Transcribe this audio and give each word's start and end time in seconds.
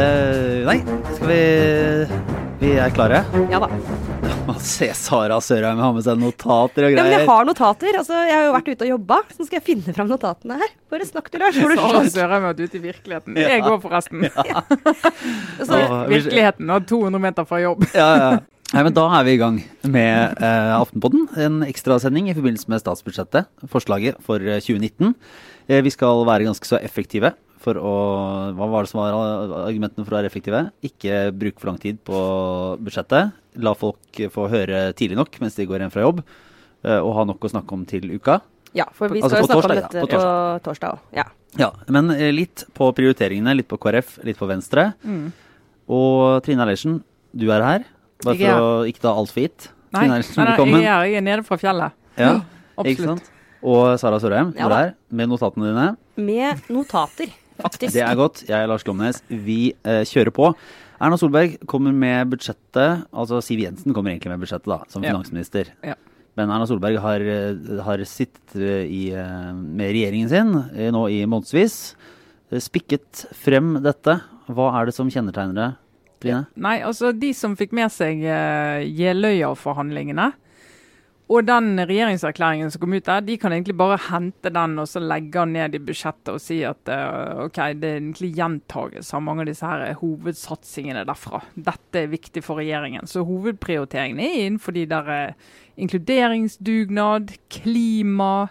Eh, 0.00 0.64
nei, 0.66 0.80
skal 1.14 1.28
vi 1.28 1.42
Vi 2.58 2.70
er 2.82 2.90
klare? 2.90 3.20
Ja 3.52 3.60
da. 3.62 3.68
Se 4.58 4.88
Sara 4.98 5.36
Sørheim 5.44 5.78
har 5.78 5.92
med 5.94 6.02
seg 6.02 6.18
notater 6.18 6.88
og 6.88 6.96
Ja, 6.96 7.04
men 7.06 7.14
jeg 7.14 7.28
har 7.28 7.46
notater. 7.46 7.94
Altså, 8.00 8.16
jeg 8.26 8.34
har 8.34 8.48
jo 8.48 8.54
vært 8.56 8.70
ute 8.72 8.86
og 8.88 8.90
jobba, 8.90 9.20
så 9.30 9.38
nå 9.38 9.46
skal 9.46 9.58
jeg 9.60 9.66
finne 9.68 9.94
fram 9.94 10.08
notatene 10.10 10.58
her. 10.58 10.72
Bare 10.90 11.06
snakk, 11.06 11.30
til 11.30 11.44
Lars. 11.44 11.60
Sara? 11.60 12.02
Sørheim 12.10 12.34
har 12.34 12.48
vært 12.48 12.62
ute 12.66 12.80
i 12.80 12.82
virkeligheten. 12.88 13.38
Ja. 13.38 13.52
Jeg 13.54 13.62
går 13.68 13.78
forresten. 13.84 14.26
Altså, 15.60 15.78
Åh, 15.84 15.94
Virkeligheten 16.10 16.72
og 16.74 16.88
200 16.90 17.22
meter 17.22 17.46
fra 17.46 17.60
jobb. 17.62 17.86
Ja, 17.94 18.08
ja. 18.18 18.32
Nei, 18.70 18.82
men 18.86 18.94
Da 18.94 19.04
er 19.18 19.26
vi 19.26 19.36
i 19.36 19.38
gang 19.38 19.60
med 19.86 20.42
eh, 20.42 20.72
Aftenpodden. 20.74 21.28
En 21.42 21.62
ekstrasending 21.66 22.32
i 22.32 22.34
forbindelse 22.34 22.70
med 22.70 22.82
statsbudsjettet. 22.82 23.46
Forslaget 23.70 24.18
for 24.26 24.42
eh, 24.42 24.58
2019. 24.62 25.14
Eh, 25.70 25.80
vi 25.86 25.94
skal 25.94 26.26
være 26.26 26.50
ganske 26.50 26.66
så 26.66 26.82
effektive. 26.82 27.32
For 27.60 27.76
å, 27.76 27.90
hva 28.56 28.66
var 28.72 28.86
det 28.86 28.90
som 28.92 29.02
var 29.02 29.12
argumentene 29.66 30.06
for 30.06 30.14
å 30.14 30.18
være 30.20 30.30
effektive? 30.30 30.62
Ikke 30.86 31.26
bruke 31.36 31.60
for 31.60 31.68
lang 31.68 31.80
tid 31.82 31.98
på 32.08 32.20
budsjettet. 32.80 33.34
La 33.60 33.74
folk 33.76 34.20
få 34.32 34.46
høre 34.48 34.86
tidlig 34.96 35.18
nok 35.18 35.36
mens 35.42 35.58
de 35.58 35.66
går 35.68 35.84
hjem 35.84 35.92
fra 35.92 36.06
jobb. 36.06 36.22
eh, 36.84 36.96
Og 37.00 37.12
ha 37.18 37.24
nok 37.28 37.44
å 37.44 37.50
snakke 37.52 37.72
om 37.76 37.84
til 37.84 38.08
uka. 38.14 38.40
ja, 38.72 38.86
for 38.94 39.08
vi 39.12 39.20
Altså, 39.20 39.36
skal 39.36 39.44
altså, 39.44 39.52
snakke 39.52 39.60
torsdag, 39.60 39.76
om 39.76 39.76
ja, 39.76 39.88
dette 39.88 40.00
på 40.00 40.60
på 40.60 40.64
torsdag 40.64 40.92
òg. 40.94 40.98
Ja. 41.18 41.24
Ja, 41.58 41.70
Men 41.88 42.10
eh, 42.14 42.30
litt 42.32 42.64
på 42.72 42.92
prioriteringene. 42.94 43.56
Litt 43.58 43.68
på 43.68 43.76
KrF, 43.76 44.20
litt 44.24 44.38
på 44.38 44.46
Venstre. 44.48 44.92
Og 45.90 46.40
Trine 46.46 46.62
Eilertsen, 46.64 47.00
du 47.34 47.50
er 47.52 47.62
her. 47.66 47.84
Bare 48.24 48.36
for 48.36 48.46
er 48.46 48.60
å 48.62 48.70
ikke 48.88 49.02
ta 49.04 49.12
alt 49.16 49.32
for 49.32 49.42
gitt. 49.44 49.68
Nei, 49.90 50.04
Trine 50.06 50.14
nei, 50.14 50.22
nei, 50.22 50.80
jeg, 50.80 50.86
er, 50.86 51.04
jeg 51.10 51.18
er 51.18 51.26
nede 51.26 51.44
fra 51.44 51.58
fjellet. 51.58 51.92
Ja, 52.16 52.32
ikke 52.78 52.84
Absolutt. 52.84 53.06
sant? 53.26 53.30
Og 53.60 53.98
Sara 54.00 54.16
Sørheim, 54.22 54.54
Ja 54.56 54.68
du 54.70 54.72
er 54.72 54.78
her 54.78 54.92
med 55.12 55.28
notatene 55.28 55.66
dine. 55.68 55.86
Med 56.16 56.62
notater, 56.72 57.28
faktisk. 57.64 57.94
Det 57.94 58.04
er 58.04 58.18
godt. 58.18 58.44
Jeg 58.48 58.56
er 58.58 58.70
Lars 58.70 58.86
Glomnes. 58.86 59.22
Vi 59.28 59.72
eh, 59.84 60.04
kjører 60.08 60.34
på. 60.34 60.52
Erna 61.00 61.16
Solberg 61.16 61.56
kommer 61.68 61.94
med 61.96 62.28
budsjettet, 62.34 63.06
altså 63.08 63.40
Siv 63.40 63.62
Jensen 63.62 63.94
kommer 63.96 64.12
egentlig 64.12 64.34
med 64.34 64.42
budsjettet 64.42 64.68
da, 64.68 64.82
som 64.92 65.04
finansminister. 65.04 65.70
Ja. 65.86 65.96
Men 66.38 66.52
Erna 66.52 66.66
Solberg 66.68 66.98
har, 67.00 67.20
eh, 67.20 67.80
har 67.84 68.02
sittet 68.04 68.56
eh, 68.56 68.84
i, 68.84 69.02
eh, 69.16 69.52
med 69.54 69.94
regjeringen 69.94 70.28
sin 70.28 70.52
nå 70.92 71.04
i 71.08 71.22
månedsvis. 71.24 71.94
Spikket 72.60 73.26
frem 73.36 73.78
dette. 73.82 74.18
Hva 74.50 74.68
er 74.80 74.88
det 74.88 74.94
som 74.96 75.10
kjennetegner 75.10 75.56
det, 75.56 75.68
Trine? 76.20 76.44
Nei, 76.58 76.80
altså 76.82 77.12
de 77.16 77.30
som 77.36 77.54
fikk 77.56 77.72
med 77.76 77.92
seg 77.94 78.24
uh, 78.26 78.82
Jeløya-forhandlingene, 78.82 80.32
og 81.30 81.46
den 81.46 81.78
regjeringserklæringen 81.78 82.72
som 82.74 82.82
kom 82.82 82.96
ut 82.96 83.06
der, 83.06 83.22
de 83.22 83.36
kan 83.38 83.52
egentlig 83.54 83.76
bare 83.78 84.00
hente 84.08 84.50
den 84.50 84.72
og 84.82 84.88
så 84.90 84.98
legge 85.02 85.30
den 85.36 85.52
ned 85.54 85.76
i 85.78 85.82
budsjettet 85.86 86.32
og 86.32 86.42
si 86.42 86.58
at 86.66 86.90
uh, 86.90 87.44
OK, 87.44 87.60
det 87.78 87.86
er 87.86 88.00
egentlig 88.00 88.32
gjentagelse 88.34 89.14
av 89.14 89.22
mange 89.22 89.44
av 89.44 89.50
disse 89.52 89.70
her 89.70 89.94
hovedsatsingene 90.00 91.04
derfra. 91.06 91.44
Dette 91.54 92.02
er 92.02 92.10
viktig 92.10 92.42
for 92.42 92.58
regjeringen. 92.58 93.06
Så 93.06 93.22
hovedprioriteringen 93.28 94.18
er 94.24 94.40
innenfor 94.40 94.74
de 94.74 94.88
der 94.90 95.12
uh, 95.30 95.54
inkluderingsdugnad, 95.78 97.30
klima, 97.52 98.48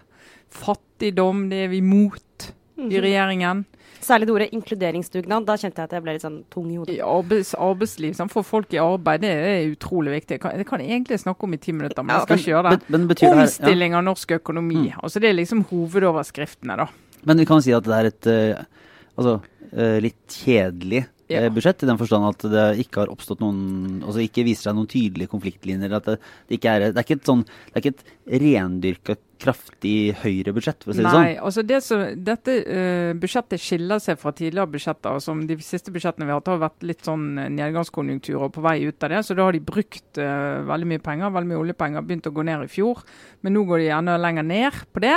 fattigdom. 0.48 1.50
Det 1.52 1.66
er 1.66 1.72
vi 1.74 1.82
imot. 1.84 2.54
I 2.88 3.02
regjeringen. 3.06 3.64
Særlig 4.00 4.26
det 4.28 4.32
ordet 4.32 4.48
inkluderingsdugnad. 4.56 5.44
Da 5.44 5.56
kjente 5.60 5.82
jeg 5.82 5.90
at 5.90 5.94
jeg 5.96 6.04
ble 6.04 6.14
litt 6.16 6.24
sånn 6.24 6.38
tung 6.52 6.70
i 6.72 6.78
hodet. 6.78 6.94
I 6.96 7.02
arbeids, 7.04 7.52
arbeidsliv, 7.60 8.14
sånn, 8.16 8.32
få 8.32 8.42
folk 8.46 8.72
i 8.72 8.80
arbeid, 8.80 9.26
det 9.26 9.32
er 9.36 9.68
utrolig 9.74 10.14
viktig. 10.16 10.38
Det 10.38 10.40
kan, 10.42 10.56
jeg 10.56 10.68
kan 10.70 10.84
egentlig 10.84 11.20
snakke 11.20 11.46
om 11.46 11.56
i 11.56 11.60
ti 11.60 11.74
minutter, 11.76 12.06
men 12.06 12.16
jeg 12.16 12.28
skal 12.28 12.40
ikke 12.40 12.52
gjøre 12.54 12.64
det. 12.70 12.80
Men, 12.80 12.96
men 12.96 13.08
betyr 13.12 13.26
det 13.26 13.34
her, 13.34 13.42
ja. 13.44 13.50
Omstilling 13.50 13.96
av 13.98 14.04
norsk 14.08 14.36
økonomi. 14.40 14.82
Mm. 14.86 15.00
Altså 15.04 15.22
Det 15.22 15.30
er 15.30 15.36
liksom 15.36 15.64
hovedoverskriftene, 15.68 16.78
da. 16.80 16.88
Men 17.28 17.42
vi 17.42 17.48
kan 17.50 17.60
si 17.64 17.76
at 17.76 17.84
det 17.84 17.98
er 17.98 18.08
et 18.08 18.30
uh, 18.32 18.84
altså, 19.20 19.36
uh, 19.74 19.96
litt 20.00 20.40
kjedelig 20.40 21.04
Ja. 21.30 21.48
budsjett, 21.54 21.84
i 21.84 21.88
den 21.90 22.00
forstand 22.00 22.28
at 22.28 22.46
det 22.52 22.66
ikke 22.84 23.04
har 23.04 23.12
oppstått 23.12 23.42
noen 23.42 24.02
Altså 24.04 24.22
ikke 24.24 24.44
viser 24.46 24.70
seg 24.70 24.78
noen 24.78 24.90
tydelige 24.90 25.30
konfliktlinjer. 25.30 25.96
At 26.00 26.08
det, 26.08 26.20
det, 26.48 26.58
ikke 26.58 26.76
er, 26.76 26.86
det 26.90 26.98
er 27.00 27.06
ikke 27.06 27.20
et 27.20 27.28
sånn 27.30 27.44
Det 27.46 27.74
er 27.74 27.84
ikke 27.84 27.96
et 27.96 28.40
rendyrka 28.44 29.18
kraftig 29.40 30.12
høyrebudsjett, 30.20 30.84
for 30.84 30.92
å 30.92 30.94
si 30.94 31.00
det 31.00 31.06
Nei, 31.06 31.12
sånn. 31.14 31.44
altså 31.48 31.62
det 31.64 31.78
som, 31.84 32.02
Dette 32.26 32.56
uh, 32.60 33.12
budsjettet 33.20 33.62
skiller 33.62 34.02
seg 34.02 34.18
fra 34.20 34.34
tidligere 34.36 34.68
budsjetter. 34.74 35.20
som 35.24 35.44
De 35.48 35.56
siste 35.64 35.94
budsjettene 35.94 36.28
vi 36.28 36.34
har 36.34 36.42
hatt, 36.42 36.50
har 36.52 36.60
vært 36.66 36.84
litt 36.86 37.06
sånn 37.06 37.24
nedgangskonjunktur 37.38 37.60
nedgangskonjunkturer 37.60 38.52
på 38.54 38.64
vei 38.64 38.76
ut 38.88 39.06
av 39.06 39.14
det. 39.14 39.22
Så 39.26 39.36
da 39.38 39.46
har 39.46 39.56
de 39.56 39.62
brukt 39.64 40.20
uh, 40.20 40.60
veldig 40.68 40.90
mye 40.92 41.04
penger, 41.04 41.32
veldig 41.36 41.52
mye 41.52 41.62
oljepenger. 41.62 42.04
Begynt 42.06 42.28
å 42.28 42.34
gå 42.36 42.44
ned 42.46 42.66
i 42.66 42.70
fjor, 42.72 43.00
men 43.40 43.56
nå 43.56 43.64
går 43.68 43.84
de 43.84 43.88
enda 43.96 44.18
lenger 44.20 44.46
ned 44.46 44.84
på 44.92 45.04
det. 45.04 45.16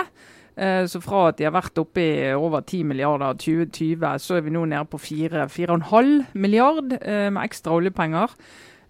Eh, 0.56 0.86
Så 0.86 1.02
fra 1.02 1.30
at 1.32 1.40
de 1.40 1.48
har 1.48 1.56
vært 1.56 1.80
oppe 1.82 2.04
i 2.04 2.34
over 2.34 2.62
10 2.62 2.84
milliarder 2.84 3.34
2020, 3.34 4.20
så 4.20 4.38
er 4.38 4.46
vi 4.46 4.54
nå 4.54 4.66
nede 4.70 4.86
på 4.86 5.00
4-4,5 5.02 6.36
milliard 6.36 6.94
eh, 7.02 7.30
med 7.34 7.44
ekstra 7.48 7.74
oljepenger. 7.80 8.38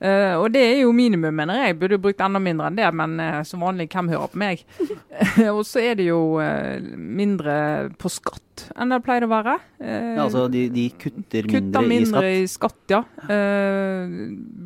Uh, 0.04 0.36
og 0.42 0.50
det 0.52 0.60
er 0.60 0.82
jo 0.82 0.92
minimum, 0.92 1.32
mener 1.32 1.62
jeg. 1.62 1.78
Burde 1.80 2.00
brukt 2.02 2.20
enda 2.20 2.40
mindre 2.44 2.68
enn 2.68 2.76
det, 2.76 2.90
men 2.92 3.14
uh, 3.24 3.38
som 3.48 3.62
vanlig, 3.64 3.86
hvem 3.94 4.10
hører 4.12 4.32
på 4.34 4.42
meg? 4.42 4.64
og 5.54 5.62
så 5.64 5.80
er 5.80 5.96
det 5.96 6.10
jo 6.10 6.42
uh, 6.44 6.76
mindre 6.98 7.56
på 8.02 8.12
skatt 8.12 8.66
enn 8.76 8.92
det 8.92 9.00
pleier 9.06 9.24
å 9.26 9.32
være. 9.32 9.56
Ja, 9.80 10.26
altså 10.26 10.44
de, 10.52 10.66
de 10.70 10.84
kutter 10.92 11.48
mindre, 11.48 11.54
Kutter 11.56 11.88
mindre 11.88 12.26
i 12.36 12.44
skatt. 12.52 12.76
i 12.84 12.92
skatt, 12.92 12.92
ja. 12.92 13.00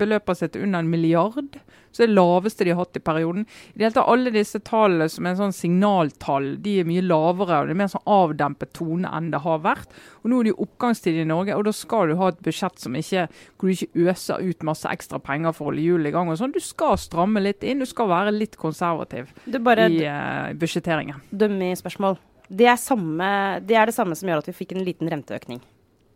Beløper 0.02 0.36
seg 0.36 0.52
til 0.56 0.66
under 0.66 0.84
en 0.84 0.90
milliard. 0.92 1.62
Så 1.98 2.04
det 2.04 2.12
er 2.12 2.14
det 2.14 2.20
laveste 2.20 2.66
de 2.68 2.74
har 2.76 2.84
hatt 2.84 2.98
i 3.00 3.02
perioden. 3.02 3.46
I 3.74 3.80
det 3.80 3.88
hele 3.88 3.96
tatt, 3.96 4.08
Alle 4.14 4.30
disse 4.36 4.60
tallene 4.62 5.08
som 5.10 5.26
er 5.26 5.38
sånn 5.40 5.56
signaltall, 5.58 6.52
de 6.62 6.76
er 6.84 6.86
mye 6.86 7.02
lavere. 7.02 7.62
og 7.64 7.68
Det 7.68 7.74
er 7.74 7.80
mer 7.80 7.90
sånn 7.90 8.06
avdempet 8.06 8.74
tone 8.78 9.10
enn 9.18 9.32
det 9.34 9.42
har 9.42 9.60
vært. 9.66 9.88
Og 10.22 10.30
Nå 10.30 10.40
er 10.40 10.44
det 10.44 10.54
jo 10.54 10.66
oppgangstid 10.68 11.18
i 11.18 11.26
Norge, 11.26 11.56
og 11.58 11.66
da 11.66 11.72
skal 11.74 12.12
du 12.12 12.16
ha 12.22 12.28
et 12.30 12.42
budsjett 12.46 12.78
som 12.80 12.94
ikke, 12.94 13.26
hvor 13.58 13.72
du 13.72 13.74
ikke 13.74 14.06
øser 14.14 14.46
ut 14.46 14.62
masse 14.70 14.86
ekstra 14.86 15.18
penger 15.20 15.56
for 15.58 15.66
å 15.66 15.70
holde 15.72 15.82
hjulene 15.82 16.08
i 16.12 16.12
gang. 16.12 16.30
og 16.30 16.38
sånn. 16.38 16.54
Du 16.54 16.60
skal 16.62 16.98
stramme 17.02 17.42
litt 17.42 17.64
inn, 17.64 17.80
du 17.80 17.86
skal 17.90 18.08
være 18.08 18.32
litt 18.38 18.58
konservativ 18.62 19.34
i 19.48 20.06
uh, 20.06 20.54
budsjetteringen. 20.54 21.22
dummy-spørsmål. 21.34 22.18
Det, 22.50 22.68
er 22.68 22.78
samme- 22.78 23.60
det 23.66 23.76
er 23.76 23.86
det 23.88 23.96
samme 23.96 24.16
som 24.16 24.30
gjør 24.30 24.38
at 24.44 24.46
vi 24.46 24.54
fikk 24.54 24.76
en 24.78 24.86
liten 24.86 25.10
renteøkning. 25.10 25.62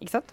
Ikke 0.01 0.16
sant? 0.16 0.31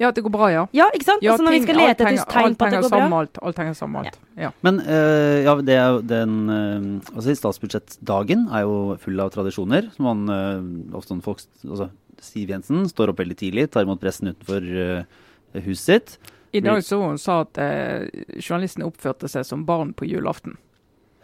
Ja, 0.00 0.08
at 0.08 0.16
det 0.16 0.24
går 0.24 0.32
bra, 0.32 0.48
ja. 0.48 0.64
Ja, 0.72 0.86
ikke 0.96 1.04
sant? 1.04 1.24
ja 1.24 1.34
altså 1.34 1.44
når 1.44 1.56
vi 1.58 1.62
skal 1.66 1.78
lete 1.78 2.06
etter 2.08 2.30
tegn 2.32 2.54
på 2.56 2.66
at 2.66 2.74
det 2.74 2.80
går 2.80 2.92
bra. 2.94 3.08
Alt, 3.20 3.40
alt 3.44 3.58
henger 3.60 3.74
sammen 3.76 3.98
med 3.98 4.08
alt. 4.08 4.20
Ja. 4.40 4.50
Men 4.64 4.80
uh, 4.86 5.38
ja, 5.44 5.56
det 5.60 5.76
er 5.76 5.98
den 6.08 6.36
uh, 6.48 7.10
Altså 7.12 7.34
Statsbudsjettdagen 7.36 8.46
er 8.48 8.64
jo 8.64 8.76
full 9.02 9.20
av 9.20 9.32
tradisjoner. 9.34 9.90
Som 9.96 10.08
man 10.08 10.32
uh, 10.32 10.96
ofte 10.96 11.18
folk 11.24 11.44
altså, 11.68 11.90
Siv 12.22 12.54
Jensen 12.54 12.86
står 12.88 13.12
opp 13.12 13.20
veldig 13.20 13.36
tidlig, 13.36 13.66
tar 13.74 13.84
imot 13.84 14.00
pressen 14.00 14.32
utenfor 14.32 14.64
uh, 14.64 15.20
huset 15.66 15.84
sitt. 15.84 16.32
I 16.56 16.60
dag 16.64 16.80
så 16.84 17.00
hun 17.00 17.20
sa 17.20 17.42
at 17.46 17.56
journalistene 18.36 18.84
oppførte 18.84 19.28
seg 19.32 19.44
som 19.48 19.62
barn 19.64 19.94
på 19.96 20.04
julaften. 20.04 20.58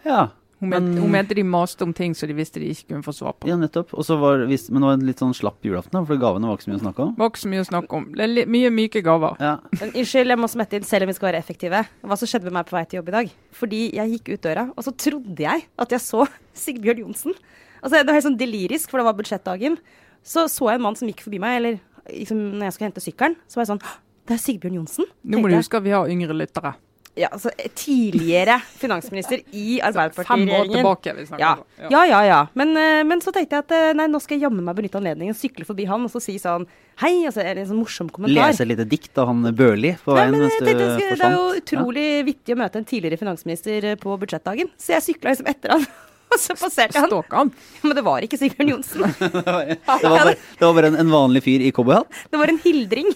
Ja, 0.06 0.30
Hun, 0.60 0.70
Men- 0.70 0.96
hun 0.98 1.10
mente 1.12 1.34
de 1.38 1.42
maste 1.46 1.82
om 1.86 1.92
ting 1.94 2.14
så 2.18 2.26
de 2.26 2.34
visste 2.34 2.58
de 2.58 2.66
ikke 2.72 2.88
kunne 2.88 3.04
få 3.06 3.12
svar 3.14 3.32
på. 3.38 3.46
ja 3.46 3.54
nettopp. 3.56 3.92
Og 3.94 4.02
så 4.04 4.18
var, 4.18 4.38
visst- 4.50 4.70
men 4.70 4.82
det 4.82 4.86
var 4.88 4.92
en 4.98 5.06
litt 5.06 5.18
sånn 5.22 5.34
slapp 5.34 5.62
julaften, 5.62 6.04
for 6.06 6.16
gavene 6.18 6.48
var 6.48 6.56
ikke 6.58 6.66
så 6.66 6.72
mye 6.72 6.80
å 6.80 6.82
snakke 6.82 6.98
om. 7.04 7.14
Var 7.16 7.30
ikke 7.30 7.42
så 7.44 7.48
mye 7.52 7.60
å 7.62 7.68
snakke 7.68 7.92
om. 7.94 8.04
Det 8.12 8.20
er 8.24 8.26
litt, 8.32 8.48
mye 8.48 8.70
myke 8.74 9.02
gaver. 9.06 9.36
Ja, 9.38 9.58
Men 9.78 9.92
Unnskyld, 9.92 10.26
jeg 10.34 10.38
må 10.38 10.48
smette 10.50 10.74
inn, 10.74 10.82
selv 10.82 11.02
om 11.02 11.06
vi 11.08 11.14
skal 11.14 11.32
være 11.32 11.38
effektive. 11.44 11.86
Hva 12.02 12.18
som 12.18 12.26
skjedde 12.26 12.44
med 12.50 12.52
meg 12.58 12.66
på 12.66 12.74
vei 12.74 12.84
til 12.86 12.98
jobb 12.98 13.08
i 13.08 13.12
dag? 13.12 13.30
Fordi 13.52 13.80
jeg 13.94 14.10
gikk 14.18 14.32
ut 14.34 14.42
døra, 14.42 14.72
og 14.76 14.82
så 14.84 14.96
trodde 14.96 15.38
jeg 15.38 15.64
at 15.78 15.88
jeg 15.90 16.00
så 16.00 16.26
Sigbjørn 16.54 16.98
Johnsen. 17.06 17.34
Altså, 17.82 17.94
det 18.02 18.06
var 18.06 18.14
helt 18.18 18.26
sånn 18.26 18.38
delirisk, 18.38 18.90
for 18.90 18.98
det 18.98 19.04
var 19.06 19.14
budsjettdagen. 19.14 19.78
Så 20.24 20.48
så 20.50 20.66
jeg 20.72 20.80
en 20.80 20.82
mann 20.82 20.96
som 20.96 21.06
gikk 21.06 21.20
forbi 21.22 21.38
meg, 21.38 21.56
eller 21.62 21.80
liksom, 22.10 22.36
når 22.58 22.66
jeg 22.66 22.72
skulle 22.74 22.90
hente 22.90 23.04
sykkelen, 23.06 23.36
så 23.46 23.54
var 23.60 23.64
jeg 23.66 23.78
sånn 23.78 23.82
Det 24.26 24.34
er 24.34 24.42
Sigbjørn 24.42 24.74
Johnsen. 24.74 25.06
Nå 25.24 25.38
må 25.40 25.48
du 25.48 25.54
huske 25.56 25.76
at 25.78 25.84
vi 25.84 25.90
har 25.94 26.04
yngre 26.10 26.34
lyttere. 26.36 26.74
Ja, 27.18 27.28
altså, 27.34 27.50
tidligere 27.74 28.60
finansminister 28.78 29.40
i 29.52 29.80
Fem 30.28 30.44
år 30.54 30.68
tilbake. 30.70 31.14
Vi 31.16 31.24
snakker 31.26 31.42
Ja. 31.42 31.52
om. 31.58 31.88
Ja, 31.90 32.02
ja, 32.06 32.20
ja. 32.28 32.40
Men, 32.54 32.76
eh, 32.76 33.02
men 33.04 33.20
så 33.24 33.32
tenkte 33.34 33.56
jeg 33.58 33.64
at 33.66 33.72
eh, 33.74 33.92
nei, 33.98 34.06
nå 34.06 34.20
skal 34.22 34.38
jeg 34.38 34.46
jammen 34.46 34.62
meg 34.64 34.76
benytte 34.78 35.00
anledningen, 35.00 35.34
sykle 35.34 35.66
forbi 35.66 35.86
han 35.90 36.04
og 36.06 36.12
så 36.14 36.22
si 36.22 36.36
sånn 36.38 36.66
hei, 37.02 37.24
altså 37.26 37.42
er 37.42 37.54
det 37.58 37.64
en 37.66 37.70
sånn 37.72 37.80
morsom 37.82 38.08
kommentar. 38.10 38.50
Lese 38.52 38.62
et 38.64 38.70
lite 38.70 38.86
dikt 38.90 39.18
av 39.18 39.28
han 39.32 39.42
Børli 39.54 39.96
på 40.04 40.14
Nei, 40.14 40.20
veien 40.22 40.34
men 40.36 40.44
mens 40.46 40.58
du 40.58 40.64
tenkte, 40.66 40.90
skulle- 40.94 41.16
det 41.18 41.26
er 41.26 41.36
jo 41.36 41.46
utrolig 41.62 41.78
utrolig 41.78 42.06
vittig 42.26 42.54
å 42.54 42.58
møte 42.62 42.76
en 42.80 42.86
tidligere 42.88 43.18
finansminister 43.20 43.84
eh, 43.92 43.98
på 43.98 44.14
budsjettdagen. 44.18 44.70
Så 44.78 44.94
jeg 44.96 45.02
sykla 45.10 45.30
liksom 45.34 45.50
etter 45.50 45.74
han, 45.74 45.86
og 46.34 46.38
så 46.42 46.54
passerte 46.58 46.98
han. 47.02 47.14
Han. 47.32 47.50
Men 47.82 47.96
det 47.98 48.04
var 48.06 48.22
ikke 48.26 48.38
Sigbjørn 48.38 48.70
Johnsen. 48.76 49.02
Det 49.18 50.06
var 50.06 50.18
bare, 50.18 50.34
det 50.34 50.64
var 50.66 50.74
bare 50.76 50.90
en, 50.92 50.98
en 51.02 51.10
vanlig 51.10 51.42
fyr 51.46 51.62
i 51.66 51.70
cowboyhatt. 51.74 52.10
Det 52.30 52.38
var 52.38 52.50
en 52.52 52.58
hildring. 52.62 53.10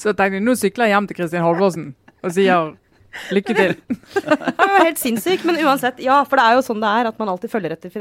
Så 0.00 0.10
jeg 0.10 0.16
tenkte 0.18 0.40
nå 0.42 0.54
sykler 0.58 0.88
jeg 0.90 0.96
hjem 0.96 1.06
til 1.10 1.18
Kristin 1.20 1.44
Halvorsen 1.44 1.90
og 2.22 2.32
sier 2.34 2.72
lykke 3.32 3.54
til. 3.56 3.74
Det 4.24 4.56
var 4.56 4.84
helt 4.86 5.00
sinnssykt. 5.00 5.44
Men 5.44 5.58
uansett, 5.66 5.98
ja, 6.00 6.22
for 6.24 6.40
det 6.40 6.44
er 6.48 6.54
jo 6.56 6.62
sånn 6.64 6.80
det 6.80 6.92
er 7.00 7.10
at 7.10 7.18
man 7.20 7.28
alltid 7.34 7.52
følger 7.52 7.74
etter 7.74 7.92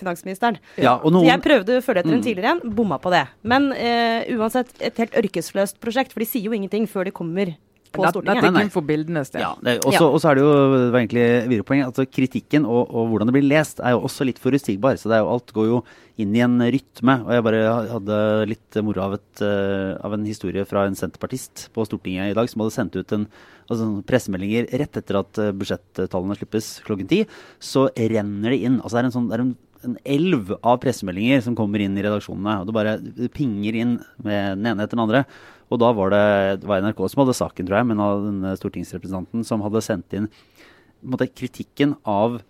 finansministeren. 0.00 0.58
Ja, 0.76 0.98
og 0.98 1.08
Så 1.08 1.14
noen, 1.14 1.28
jeg 1.30 1.40
prøvde 1.46 1.78
å 1.78 1.84
følge 1.86 2.02
etter 2.04 2.12
en 2.12 2.20
Mm. 2.20 2.26
tidligere 2.26 2.52
en, 2.58 2.74
bomma 2.76 2.98
på 3.00 3.10
det. 3.14 3.24
Men 3.48 3.70
eh, 3.72 4.28
uansett, 4.36 4.74
et 4.84 5.00
helt 5.00 5.16
ørkesløst 5.22 5.80
prosjekt, 5.80 6.12
for 6.12 6.20
de 6.20 6.28
sier 6.28 6.44
jo 6.50 6.52
ingenting 6.52 6.84
før 6.90 7.08
de 7.08 7.14
kommer 7.16 7.54
på 7.88 8.02
Dette- 8.04 8.12
Stortinget. 8.12 8.44
Er 8.44 8.52
kun 8.60 8.70
for 8.74 8.84
bildenes 8.84 9.30
del. 9.32 9.40
Ja, 9.40 9.54
og 9.80 10.20
så 10.20 10.28
er 10.28 10.34
det 10.36 10.42
jo 10.44 10.52
det 10.76 10.92
var 10.92 11.00
egentlig 11.00 11.26
videre 11.48 11.64
poeng, 11.64 11.80
altså 11.86 12.04
kritikken 12.04 12.66
og, 12.68 12.90
og 12.92 13.08
hvordan 13.08 13.30
det 13.30 13.36
blir 13.38 13.48
lest, 13.48 13.80
er 13.80 13.96
jo 13.96 14.02
også 14.04 14.26
litt 14.28 14.38
forutsigbar. 14.42 14.98
Så 15.00 15.08
det 15.08 15.16
er 15.16 15.24
jo, 15.24 15.30
alt 15.32 15.54
går 15.56 15.70
jo 15.70 15.78
inn 16.20 16.36
i 16.36 16.42
en 16.44 16.58
rytme. 16.60 17.14
Og 17.24 17.32
jeg 17.32 17.46
bare 17.48 17.62
hadde 17.88 18.18
litt 18.52 18.76
moro 18.84 19.00
av, 19.06 19.14
et, 19.16 19.40
eh, 19.40 19.96
av 20.04 20.12
en 20.18 20.26
historie 20.28 20.66
fra 20.68 20.84
en 20.84 20.98
senterpartist 20.98 21.70
på 21.72 21.88
Stortinget 21.88 22.34
i 22.34 22.36
dag 22.36 22.50
som 22.52 22.60
hadde 22.60 22.76
sendt 22.76 23.00
ut 23.00 23.16
en 23.16 23.24
altså, 23.68 23.88
pressemeldinger 24.08 24.68
rett 24.80 25.00
etter 25.00 25.20
at 25.20 25.40
eh, 25.42 25.54
budsjettallene 25.56 26.36
slippes 26.38 26.74
klokken 26.86 27.10
ti. 27.10 27.22
Så 27.60 27.88
renner 27.96 28.54
det 28.54 28.62
inn. 28.64 28.80
Altså 28.82 28.96
det 28.98 29.04
er 29.04 29.10
en 29.10 29.16
sånn 29.18 29.30
det 29.30 29.38
er 29.38 29.44
en, 29.44 29.54
en 29.86 29.98
elv 30.16 30.56
av 30.58 30.80
pressemeldinger 30.82 31.44
som 31.44 31.56
kommer 31.58 31.84
inn 31.84 31.96
i 31.98 32.04
redaksjonene. 32.04 32.60
og 32.60 32.68
Det 32.68 32.76
bare 32.76 32.98
det 32.98 33.30
pinger 33.36 33.78
inn 33.78 33.96
med 34.24 34.58
den 34.58 34.72
ene 34.72 34.84
etter 34.84 34.98
den 34.98 35.06
andre. 35.06 35.24
Og 35.68 35.80
da 35.82 35.90
var 35.92 36.12
det, 36.14 36.26
det 36.62 36.68
var 36.68 36.84
NRK 36.84 37.02
som 37.12 37.22
hadde 37.22 37.36
saken, 37.36 37.68
tror 37.68 37.80
jeg, 37.80 37.88
men 37.90 38.00
av 38.00 38.22
denne 38.24 38.54
stortingsrepresentanten 38.56 39.44
som 39.44 39.64
hadde 39.66 39.84
sendt 39.84 40.16
inn 40.16 40.30
på 40.30 41.06
en 41.06 41.12
måte, 41.14 41.28
kritikken 41.30 41.92
av, 42.08 42.40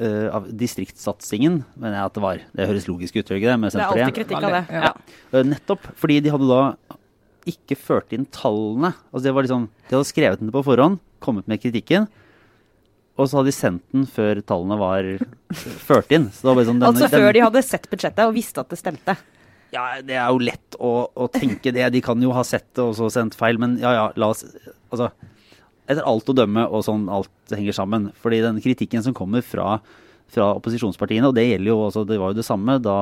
uh, 0.00 0.28
av 0.34 0.48
distriktssatsingen, 0.50 1.60
mener 1.76 1.98
jeg 2.00 2.10
at 2.10 2.16
det 2.16 2.24
var. 2.24 2.40
Det 2.56 2.68
høres 2.72 2.88
logisk 2.90 3.18
ut, 3.18 3.22
gjør 3.22 3.36
det 3.36 3.42
ikke 3.42 3.52
det? 3.52 3.58
Med 3.62 3.76
Det 3.76 3.82
er 3.82 3.90
alltid 3.92 4.16
kritikk 4.16 4.40
av 4.40 4.56
det. 4.56 4.62
Ja. 4.72 4.88
Ja. 4.88 5.18
Eh, 5.30 5.46
nettopp 5.52 5.86
fordi 6.00 6.18
de 6.24 6.32
hadde 6.34 6.48
da 6.50 6.62
ikke 7.46 7.76
ført 7.78 8.12
inn 8.16 8.26
tallene. 8.34 8.92
Altså 9.12 9.24
det 9.28 9.34
var 9.36 9.46
liksom, 9.46 9.68
De 9.88 9.94
hadde 9.96 10.08
skrevet 10.08 10.40
den 10.42 10.50
på 10.54 10.62
forhånd, 10.66 10.98
kommet 11.24 11.46
med 11.48 11.60
kritikken. 11.62 12.08
Og 13.16 13.28
så 13.30 13.38
hadde 13.38 13.48
de 13.48 13.56
sendt 13.56 13.84
den 13.94 14.04
før 14.12 14.42
tallene 14.44 14.76
var 14.78 15.06
ført 15.86 16.10
inn. 16.12 16.26
Sånn, 16.36 16.58
denne- 16.58 16.84
Altså 16.90 17.08
den- 17.08 17.20
før 17.20 17.32
de 17.32 17.40
hadde 17.46 17.62
sett 17.64 17.88
budsjettet 17.90 18.26
og 18.26 18.34
visste 18.34 18.58
at 18.60 18.68
det 18.68 18.78
stemte. 18.78 19.16
ja, 19.72 20.00
det 20.02 20.14
er 20.16 20.28
jo 20.30 20.38
lett 20.38 20.76
å, 20.78 21.08
å 21.16 21.30
tenke 21.32 21.72
det. 21.72 21.90
De 21.92 22.00
kan 22.00 22.20
jo 22.20 22.32
ha 22.32 22.42
sett 22.42 22.66
det 22.74 22.82
og 22.84 22.94
så 22.94 23.08
sendt 23.10 23.34
feil, 23.34 23.58
men 23.58 23.78
ja 23.78 23.92
ja, 23.92 24.12
la 24.16 24.28
oss 24.28 24.44
Altså, 24.92 25.10
etter 25.88 26.02
alt 26.06 26.26
å 26.26 26.34
dømme 26.34 26.66
og 26.70 26.84
sånn 26.84 27.08
alt 27.10 27.28
henger 27.50 27.72
sammen. 27.74 28.12
Fordi 28.22 28.40
den 28.42 28.60
kritikken 28.60 29.02
som 29.02 29.14
kommer 29.14 29.42
fra, 29.42 29.80
fra 30.28 30.54
opposisjonspartiene, 30.54 31.26
og 31.28 31.34
det 31.34 31.48
gjelder 31.50 31.66
jo 31.72 31.78
også, 31.88 32.06
det 32.06 32.18
var 32.18 32.32
jo 32.32 32.38
det 32.40 32.44
samme 32.46 32.80
da 32.82 32.96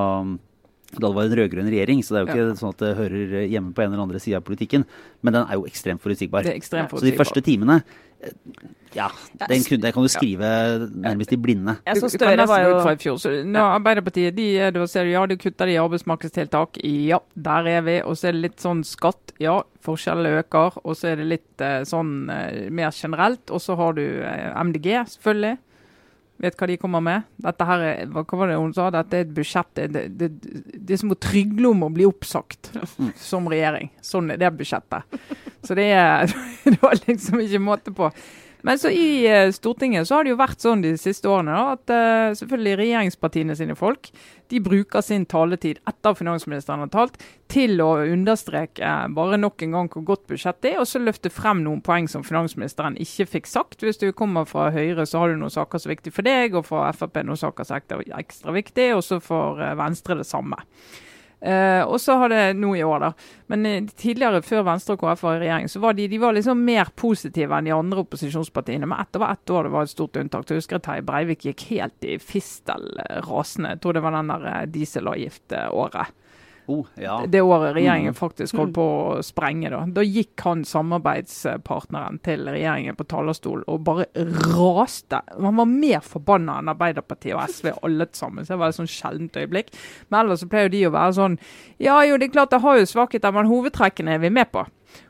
da 1.00 1.08
det 1.08 1.16
var 1.16 1.24
en 1.24 1.36
rød-grønn 1.40 1.70
regjering, 1.72 2.02
så 2.04 2.14
det 2.14 2.20
er 2.20 2.24
jo 2.24 2.32
ikke 2.52 2.58
sånn 2.60 2.72
at 2.74 2.78
det 2.84 2.96
hører 2.96 3.46
hjemme 3.50 3.74
på 3.74 3.82
en 3.84 3.92
eller 3.92 4.02
andre 4.06 4.20
side 4.22 4.36
av 4.36 4.44
politikken. 4.46 4.84
Men 5.22 5.32
den 5.38 5.46
er 5.48 5.54
jo 5.58 5.66
ekstremt 5.66 6.00
forutsigbar. 6.04 6.42
Det 6.46 6.52
er 6.54 6.60
ekstremt 6.60 6.90
Så 6.94 7.04
de 7.04 7.12
første 7.18 7.42
timene 7.42 7.82
eh, 8.22 8.30
Ja, 8.94 9.08
den, 9.48 9.64
kunne, 9.66 9.82
den 9.82 9.92
kan 9.92 10.04
du 10.04 10.08
skrive 10.08 10.48
nærmest 10.94 11.32
i 11.34 11.36
blinde. 11.36 11.76
Jeg 11.84 11.96
så 11.98 12.06
Du- 12.06 12.12
du 12.14 12.18
Støre 12.18 12.46
var 12.46 12.60
jo 12.62 12.76
fra 12.84 12.92
i 12.92 12.96
fjor. 13.02 13.16
Så 13.18 13.32
nå, 13.44 13.58
Arbeiderpartiet 13.58 14.36
de, 14.36 14.44
er- 14.58 14.86
ser 14.86 15.02
du, 15.04 15.10
ja, 15.10 15.26
de 15.26 15.36
kutter 15.36 15.66
i 15.66 15.74
arbeidsmarkedstiltak. 15.82 16.78
Ja, 16.84 17.18
der 17.34 17.66
er 17.66 17.80
vi. 17.82 17.96
Og 18.02 18.14
så 18.16 18.28
er 18.28 18.32
det 18.32 18.42
litt 18.42 18.56
sånn 18.62 18.84
skatt. 18.86 19.32
Ja, 19.40 19.62
forskjellene 19.82 20.44
øker. 20.44 20.78
Og 20.84 20.94
så 20.94 21.08
er 21.10 21.16
det 21.16 21.26
litt 21.26 21.60
eh, 21.60 21.82
sånn 21.82 22.30
eh, 22.30 22.70
mer 22.70 22.90
generelt. 22.92 23.50
Og 23.50 23.60
så 23.60 23.74
har 23.76 23.94
du 23.94 24.04
eh, 24.22 24.52
MDG, 24.62 24.86
selvfølgelig. 25.18 25.58
Vet 26.42 26.56
hva 26.58 26.66
de 26.66 26.76
kommer 26.82 27.02
med. 27.04 27.26
Dette 27.44 27.66
her 27.68 27.82
er, 27.86 28.06
hva 28.10 28.24
var 28.26 28.50
det 28.50 28.56
hun 28.58 28.72
sa? 28.74 28.88
Dette 28.90 29.20
er 29.20 29.26
et 29.26 29.34
budsjett 29.36 29.70
Det, 29.78 29.86
det, 29.94 30.02
det, 30.18 30.30
det 30.74 30.96
er 30.96 31.00
som 31.04 31.14
å 31.14 31.18
trygle 31.20 31.70
om 31.70 31.84
å 31.86 31.92
bli 31.94 32.06
oppsagt 32.08 32.72
som 33.20 33.46
regjering. 33.50 33.92
Sånn 34.02 34.32
er 34.34 34.40
det 34.42 34.50
budsjettet. 34.58 35.20
Så 35.64 35.76
det 35.78 35.90
er 35.94 36.26
Det 36.64 36.80
var 36.82 36.98
liksom 37.06 37.40
ikke 37.44 37.62
måte 37.62 37.94
på. 37.94 38.10
Men 38.64 38.80
så 38.80 38.88
i 38.88 39.26
eh, 39.28 39.50
Stortinget 39.52 40.08
så 40.08 40.16
har 40.18 40.24
det 40.24 40.32
jo 40.32 40.40
vært 40.40 40.62
sånn 40.64 40.80
de 40.84 40.94
siste 41.00 41.28
årene 41.28 41.52
da, 41.52 41.74
at 41.76 41.92
eh, 41.92 42.36
selvfølgelig 42.40 42.78
regjeringspartiene 42.80 43.56
sine 43.58 43.76
folk 43.76 44.08
de 44.52 44.60
bruker 44.60 45.02
sin 45.04 45.24
taletid 45.28 45.80
etter 45.88 46.16
finansministeren 46.16 46.84
har 46.84 46.90
talt, 46.92 47.20
til 47.50 47.80
å 47.84 47.90
understreke 48.02 48.84
eh, 48.84 49.06
bare 49.16 49.38
nok 49.40 49.64
en 49.66 49.76
gang 49.76 49.90
hvor 49.92 50.06
godt 50.12 50.26
budsjettet 50.30 50.70
er, 50.72 50.80
og 50.82 50.88
så 50.88 51.02
løfte 51.02 51.32
frem 51.32 51.62
noen 51.64 51.82
poeng 51.84 52.08
som 52.10 52.24
finansministeren 52.26 52.98
ikke 53.00 53.28
fikk 53.36 53.50
sagt. 53.50 53.84
Hvis 53.84 54.00
du 54.00 54.10
kommer 54.16 54.48
fra 54.48 54.70
Høyre, 54.74 55.06
så 55.08 55.22
har 55.22 55.32
du 55.32 55.40
noen 55.40 55.52
saker 55.52 55.80
som 55.80 55.90
er 55.90 55.98
viktig 55.98 56.14
for 56.16 56.26
deg, 56.26 56.56
og 56.56 56.68
fra 56.68 56.88
Frp 56.96 57.22
noen 57.24 57.40
saker 57.40 57.68
som 57.68 57.80
er 57.80 58.20
ekstra 58.20 58.54
viktig, 58.54 58.92
og 58.96 59.04
så 59.06 59.20
for 59.24 59.60
eh, 59.62 59.76
Venstre 59.80 60.20
det 60.20 60.28
samme. 60.28 60.60
Eh, 61.40 61.82
og 61.84 62.00
så 62.00 62.16
har 62.20 62.32
det 62.32 62.42
nå 62.56 62.70
i 62.76 62.84
år, 62.84 63.02
da. 63.02 63.10
Men 63.52 63.66
uh, 63.68 63.88
tidligere, 64.00 64.40
før 64.46 64.64
Venstre 64.64 64.96
og 64.96 65.02
KrF 65.02 65.24
var 65.26 65.36
i 65.36 65.42
regjering, 65.42 65.68
så 65.68 65.82
var 65.82 65.96
de, 65.98 66.06
de 66.08 66.20
var 66.22 66.36
liksom 66.36 66.62
mer 66.64 66.88
positive 66.96 67.58
enn 67.58 67.68
de 67.68 67.74
andre 67.76 68.04
opposisjonspartiene. 68.04 68.88
Men 68.88 69.02
etter 69.02 69.20
hvert 69.20 69.52
år 69.52 69.68
det 69.68 69.74
var 69.74 69.88
et 69.88 69.92
stort 69.92 70.16
unntak. 70.20 70.46
Så 70.46 70.54
jeg 70.54 70.62
husker 70.62 70.78
jeg 70.78 70.86
Terje 70.86 71.06
Breivik 71.10 71.44
gikk 71.44 71.66
helt 71.74 72.08
i 72.08 72.16
fistel 72.22 72.88
eh, 73.04 73.20
rasende. 73.28 73.74
Jeg 73.74 73.84
tror 73.84 73.98
det 73.98 74.04
var 74.06 74.16
den 74.16 74.32
der 74.32 74.70
dieselavgiftåret. 74.72 76.20
Oh, 76.66 76.86
ja. 76.96 77.18
Det 77.28 77.42
året 77.44 77.74
regjeringen 77.76 78.14
faktisk 78.16 78.56
holdt 78.56 78.74
på 78.76 78.84
å 78.84 79.22
sprenge. 79.24 79.68
Da 79.72 79.82
Da 79.94 80.04
gikk 80.04 80.40
han 80.46 80.64
samarbeidspartneren 80.64 82.20
til 82.24 82.46
regjeringen 82.48 82.96
på 82.96 83.06
talerstol 83.10 83.66
og 83.68 83.82
bare 83.84 84.06
raste. 84.54 85.20
Han 85.34 85.60
var 85.60 85.68
mer 85.68 86.00
forbanna 86.04 86.58
enn 86.62 86.72
Arbeiderpartiet 86.72 87.36
og 87.36 87.44
SV 87.52 87.74
alle 87.84 88.08
sammen. 88.16 88.44
Så 88.46 88.54
det 88.54 88.62
var 88.62 88.72
et 88.72 88.78
sånn 88.78 88.90
sjeldent 88.90 89.36
øyeblikk. 89.36 89.74
Men 90.08 90.22
ellers 90.22 90.40
så 90.44 90.48
pleier 90.48 90.70
jo 90.70 90.76
de 90.76 90.86
å 90.88 90.94
være 90.94 91.18
sånn 91.18 91.36
Ja 91.82 91.98
jo, 92.06 92.16
det 92.16 92.30
er 92.30 92.36
klart 92.38 92.54
det 92.54 92.62
har 92.64 92.78
jo 92.80 92.88
svakheter, 92.88 93.34
men 93.34 93.50
hovedtrekkene 93.50 94.16
er 94.16 94.24
vi 94.24 94.32
med 94.32 94.50
på. 94.54 94.64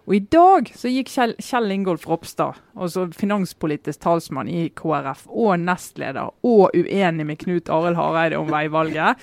Og 0.09 0.15
i 0.17 0.21
dag 0.33 0.69
så 0.77 0.91
gikk 0.93 1.11
Kjell, 1.12 1.35
Kjell 1.41 1.73
Ingolf 1.75 2.06
Ropstad, 2.09 2.59
altså 2.77 3.06
finanspolitisk 3.17 4.01
talsmann 4.05 4.49
i 4.49 4.67
KrF, 4.77 5.27
og 5.29 5.59
nestleder, 5.61 6.33
og 6.45 6.77
uenig 6.77 7.27
med 7.29 7.41
Knut 7.41 7.73
Arild 7.73 7.99
Hareide 8.01 8.41
om 8.41 8.49
veivalget. 8.53 9.21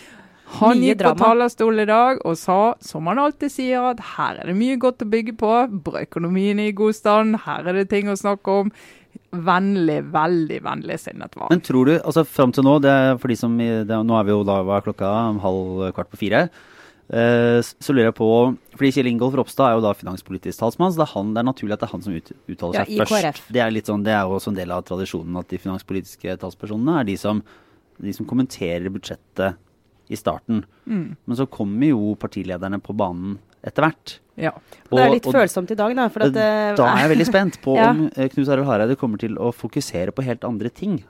Han 0.59 0.81
gikk 0.83 0.99
på 0.99 1.11
talerstol 1.15 1.21
talerstolen 1.21 1.83
i 1.83 1.89
dag 1.89 2.23
og 2.27 2.37
sa, 2.39 2.59
som 2.83 3.07
han 3.09 3.21
alltid 3.21 3.53
sier, 3.53 3.91
at 3.93 4.01
her 4.15 4.41
er 4.41 4.51
det 4.51 4.57
mye 4.59 4.79
godt 4.81 5.05
å 5.05 5.09
bygge 5.11 5.35
på. 5.39 5.51
Økonomien 6.01 6.59
er 6.59 6.71
i 6.71 6.75
god 6.77 6.97
stand, 6.97 7.39
her 7.45 7.69
er 7.69 7.79
det 7.81 7.87
ting 7.93 8.11
å 8.11 8.17
snakke 8.19 8.57
om. 8.63 8.73
Vennlig, 9.31 10.01
veldig 10.11 10.59
vennligsinnet 10.63 11.37
var 11.37 11.47
han. 11.47 11.55
Men 11.55 11.63
tror 11.63 11.87
du, 11.87 11.93
altså 11.99 12.25
fram 12.27 12.51
til 12.55 12.67
nå, 12.67 12.77
det 12.83 12.91
er 12.91 13.15
for 13.21 13.31
de 13.31 13.39
som, 13.39 13.55
det, 13.57 13.87
nå 13.87 14.17
er 14.19 14.27
vi 14.27 14.35
jo 14.35 14.43
da, 14.47 14.59
hva 14.67 14.81
klokka, 14.83 15.11
halv 15.43 15.87
kvart 15.95 16.11
på 16.11 16.19
fire. 16.25 16.45
Eh, 17.11 17.59
så 17.59 17.91
lurer 17.91 18.07
jeg 18.07 18.15
på, 18.15 18.27
fordi 18.77 18.91
Kjell 18.95 19.09
Ingolf 19.11 19.35
Ropstad 19.35 19.67
er 19.67 19.73
jo 19.75 19.83
da 19.83 19.91
finanspolitisk 19.97 20.61
talsmann, 20.61 20.93
så 20.93 21.01
det 21.01 21.07
er, 21.09 21.13
han, 21.15 21.33
det 21.35 21.41
er 21.41 21.47
naturlig 21.49 21.75
at 21.75 21.81
det 21.83 21.89
er 21.89 21.95
han 21.95 22.05
som 22.05 22.15
ut, 22.15 22.31
uttaler 22.47 22.77
seg 22.77 22.93
ja, 22.95 23.07
først. 23.09 23.49
Det 23.51 23.63
er, 23.63 23.73
litt 23.75 23.91
sånn, 23.91 24.05
det 24.05 24.13
er 24.15 24.23
jo 24.23 24.37
også 24.37 24.53
en 24.53 24.59
del 24.61 24.71
av 24.71 24.85
tradisjonen 24.87 25.41
at 25.41 25.51
de 25.51 25.59
finanspolitiske 25.59 26.37
talspersonene 26.43 27.01
er 27.01 27.09
de 27.11 27.17
som, 27.19 27.41
de 27.99 28.15
som 28.15 28.27
kommenterer 28.29 28.87
budsjettet 28.93 29.59
i 30.11 30.19
starten. 30.19 30.65
Mm. 30.85 31.15
Men 31.25 31.39
så 31.39 31.47
kommer 31.49 31.91
jo 31.93 32.13
partilederne 32.19 32.81
på 32.83 32.95
banen 32.97 33.39
etter 33.65 33.85
hvert. 33.85 34.17
Ja. 34.41 34.51
Og, 34.89 34.97
Det 34.97 35.01
er 35.05 35.15
litt 35.15 35.29
og 35.29 35.35
følsomt 35.37 35.71
i 35.71 35.77
dag, 35.77 35.95
da. 35.95 36.07
At, 36.09 36.35
eh, 36.35 36.75
da 36.77 36.91
er 36.91 37.01
jeg 37.03 37.11
veldig 37.15 37.27
spent 37.29 37.59
på 37.63 37.75
Ja. 37.79 37.91
om 37.93 38.07
eh, 38.15 38.29
Knut 38.31 38.49
Arild 38.49 38.69
Hareide 38.69 38.97
kommer 38.99 39.21
til 39.21 39.37
å 39.37 39.51
fokusere 39.55 40.13
på 40.15 40.25
helt 40.25 40.47
andre 40.47 40.71
ting. 40.73 41.01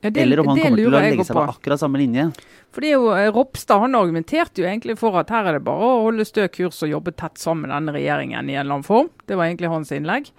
Ja, 0.00 0.12
det, 0.14 0.22
eller 0.22 0.40
om 0.40 0.52
han 0.52 0.60
kommer 0.62 0.78
til 0.78 0.94
å 0.94 1.00
legge 1.02 1.24
seg 1.26 1.34
på. 1.34 1.42
akkurat 1.50 1.80
samme 1.80 1.98
linje. 1.98 2.28
For 2.70 2.84
det 2.84 2.92
er 2.92 3.00
jo, 3.00 3.08
eh, 3.16 3.30
Ropstad 3.34 3.82
han 3.82 3.98
argumenterte 3.98 4.62
jo 4.62 4.68
egentlig 4.68 4.94
for 5.00 5.18
at 5.18 5.32
her 5.34 5.48
er 5.50 5.58
det 5.58 5.64
bare 5.66 5.88
å 5.88 6.04
holde 6.06 6.26
stø 6.28 6.46
kurs 6.54 6.78
og 6.86 6.92
jobbe 6.92 7.16
tett 7.18 7.40
sammen 7.42 7.66
med 7.66 7.74
denne 7.74 7.96
regjeringen 7.96 8.46
i 8.48 8.54
en 8.54 8.62
eller 8.62 8.78
annen 8.78 8.86
form. 8.86 9.10
Det 9.26 9.36
var 9.36 9.50
egentlig 9.50 9.72
hans 9.74 9.90
innlegg. 9.92 10.30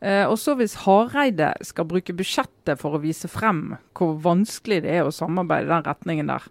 Eh, 0.00 0.24
og 0.24 0.38
så 0.40 0.54
Hvis 0.56 0.78
Hareide 0.86 1.52
skal 1.66 1.84
bruke 1.90 2.14
budsjettet 2.16 2.78
for 2.80 2.96
å 2.96 3.02
vise 3.02 3.28
frem 3.28 3.76
hvor 3.98 4.14
vanskelig 4.22 4.80
det 4.86 4.94
er 4.94 5.04
å 5.04 5.12
samarbeide 5.12 5.68
i 5.68 5.74
den 5.74 5.88
retningen 5.90 6.30
der, 6.30 6.46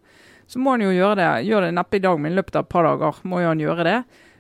så 0.49 0.59
må 0.61 0.73
han 0.73 0.83
jo 0.83 0.93
gjøre 0.93 1.19
det. 1.19 1.29
Gjør 1.45 1.67
det 1.67 1.73
neppe 1.77 1.99
i 1.99 2.03
dag, 2.03 2.19
men 2.21 2.33
i 2.33 2.37
løpet 2.39 2.57
av 2.57 2.65
et 2.65 2.73
par 2.73 2.87
dager 2.87 3.19
må 3.29 3.41
jo 3.43 3.51
han 3.51 3.61
gjøre 3.61 3.85
det. 3.85 3.97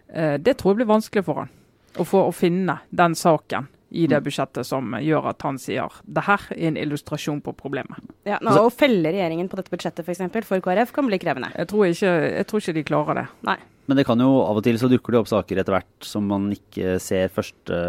Eh, 0.09 0.37
det 0.41 0.55
tror 0.57 0.73
jeg 0.73 0.81
blir 0.81 0.89
vanskelig 0.89 1.25
for 1.27 1.43
han. 1.43 1.51
Å 1.99 2.05
få 2.07 2.23
å 2.27 2.33
finne 2.33 2.79
den 2.89 3.17
saken 3.17 3.67
i 3.89 4.05
det 4.09 4.19
budsjettet 4.21 4.67
som 4.67 4.93
gjør 5.01 5.31
at 5.31 5.41
han 5.41 5.57
sier 5.61 5.95
det 6.05 6.23
her 6.27 6.43
er 6.53 6.67
en 6.69 6.77
illustrasjon 6.77 7.39
på 7.45 7.55
problemet. 7.57 7.97
ja, 8.27 8.37
nå, 8.45 8.53
Å 8.53 8.69
felle 8.73 9.09
regjeringen 9.09 9.49
på 9.49 9.57
dette 9.57 9.73
budsjettet 9.73 10.05
for, 10.05 10.13
eksempel, 10.13 10.45
for 10.45 10.61
KrF 10.61 10.93
kan 10.93 11.09
bli 11.09 11.17
krevende. 11.21 11.49
Jeg 11.57 11.71
tror 11.71 11.89
ikke, 11.89 12.13
jeg 12.29 12.47
tror 12.49 12.63
ikke 12.63 12.77
de 12.77 12.85
klarer 12.85 13.21
det. 13.21 13.25
Nei. 13.49 13.57
Men 13.89 13.97
det 13.97 14.05
kan 14.05 14.21
jo 14.21 14.29
av 14.45 14.59
og 14.61 14.65
til 14.65 14.77
så 14.77 14.89
dukker 14.91 15.15
det 15.15 15.21
opp 15.23 15.31
saker 15.31 15.61
etter 15.61 15.73
hvert 15.73 16.05
som 16.05 16.27
man 16.29 16.51
ikke 16.53 16.99
ser 17.01 17.33
første, 17.33 17.79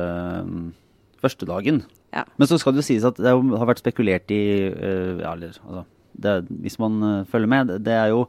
første 1.20 1.48
dagen. 1.48 1.82
Ja. 2.16 2.24
Men 2.40 2.48
så 2.48 2.56
skal 2.58 2.74
det 2.74 2.80
jo 2.80 2.88
sies 2.88 3.04
at 3.06 3.20
det 3.20 3.34
har 3.36 3.68
vært 3.68 3.82
spekulert 3.82 4.32
i 4.32 4.42
øh, 4.72 5.20
ja, 5.20 5.34
eller, 5.34 5.52
altså, 5.60 5.84
det, 6.18 6.46
Hvis 6.48 6.78
man 6.78 7.02
øh, 7.02 7.24
følger 7.26 7.46
med, 7.48 7.66
det- 7.84 7.92
er 7.96 8.08
jo 8.12 8.28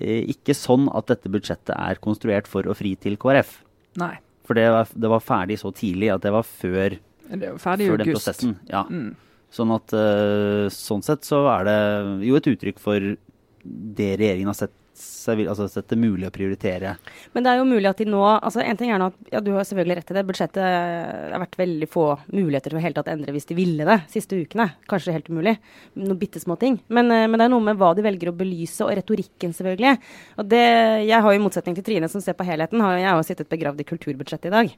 øh, 0.00 0.22
ikke 0.28 0.54
sånn 0.54 0.88
at 0.94 1.06
dette 1.06 1.28
budsjettet 1.32 1.74
er 1.76 1.94
konstruert 2.02 2.46
for 2.46 2.62
å 2.62 2.74
fri 2.76 2.94
til 2.96 3.16
KrF. 3.16 3.62
Nei. 3.98 4.16
For 4.46 4.54
det 4.54 4.68
var, 4.72 4.88
det 4.94 5.08
var 5.10 5.20
ferdig 5.20 5.58
så 5.60 5.72
tidlig 5.74 6.12
at 6.14 6.22
det 6.22 6.32
var 6.32 6.42
før, 6.46 6.98
Det 7.28 7.50
var 7.52 7.58
ferdig 7.60 7.88
før 7.90 7.98
den 7.98 8.12
prosessen. 8.14 8.54
Ja. 8.70 8.84
Mm. 8.88 9.14
Sånn 9.50 9.72
at 9.74 9.92
øh, 9.96 10.68
sånn 10.72 11.02
sett 11.04 11.24
så 11.24 11.42
er 11.58 11.64
det 11.68 12.26
jo 12.28 12.36
et 12.36 12.48
uttrykk 12.52 12.78
for 12.80 13.00
det 13.64 14.10
regjeringen 14.20 14.48
har 14.48 14.56
sett 14.56 14.72
seg 14.98 15.38
vil, 15.40 15.48
altså 15.50 15.66
sett 15.70 15.88
det 15.92 15.98
mulig 16.00 16.26
å 16.28 16.32
prioritere? 16.34 16.94
Men 17.34 17.44
det 17.44 17.52
er 17.52 17.60
jo 17.60 17.68
mulig 17.68 17.88
at 17.90 18.00
de 18.00 18.06
nå 18.08 18.22
altså 18.26 18.62
En 18.64 18.78
ting 18.78 18.90
er 18.92 19.00
nå 19.00 19.10
at 19.10 19.32
ja, 19.32 19.42
du 19.44 19.52
har 19.54 19.66
selvfølgelig 19.68 19.98
rett 20.00 20.12
i 20.12 20.16
det. 20.16 20.24
Budsjettet 20.28 20.58
det 20.58 21.32
har 21.34 21.42
vært 21.42 21.58
veldig 21.60 21.88
få 21.90 22.06
muligheter 22.32 22.72
til 22.72 22.80
å 22.80 22.82
helt 22.82 22.98
tatt 22.98 23.10
endre 23.12 23.34
hvis 23.34 23.48
de 23.48 23.56
ville 23.58 23.86
det 23.88 23.98
siste 24.12 24.38
ukene. 24.38 24.68
Kanskje 24.90 25.14
helt 25.14 25.30
umulig. 25.30 25.56
Noen 25.98 26.20
bitte 26.20 26.42
små 26.42 26.58
ting. 26.60 26.78
Men, 26.88 27.10
men, 27.10 27.36
det 27.38 27.46
er 27.46 27.52
noe 27.52 27.66
med 27.70 27.78
hva 27.80 27.92
de 27.96 28.04
velger 28.06 28.32
å 28.32 28.36
belyse, 28.36 28.80
og 28.86 28.92
retorikken, 28.98 29.54
selvfølgelig. 29.56 29.94
Og 30.38 30.50
det, 30.50 30.64
Jeg 31.08 31.24
har 31.24 31.36
jo 31.36 31.44
motsetning 31.44 31.78
til 31.78 31.86
Trine, 31.86 32.10
som 32.10 32.24
ser 32.24 32.36
på 32.38 32.46
helheten, 32.48 32.82
har 32.84 32.98
jeg 32.98 33.10
har 33.10 33.26
sittet 33.26 33.50
begravd 33.52 33.82
i 33.82 33.88
kulturbudsjettet 33.88 34.50
i 34.50 34.54
dag. 34.54 34.74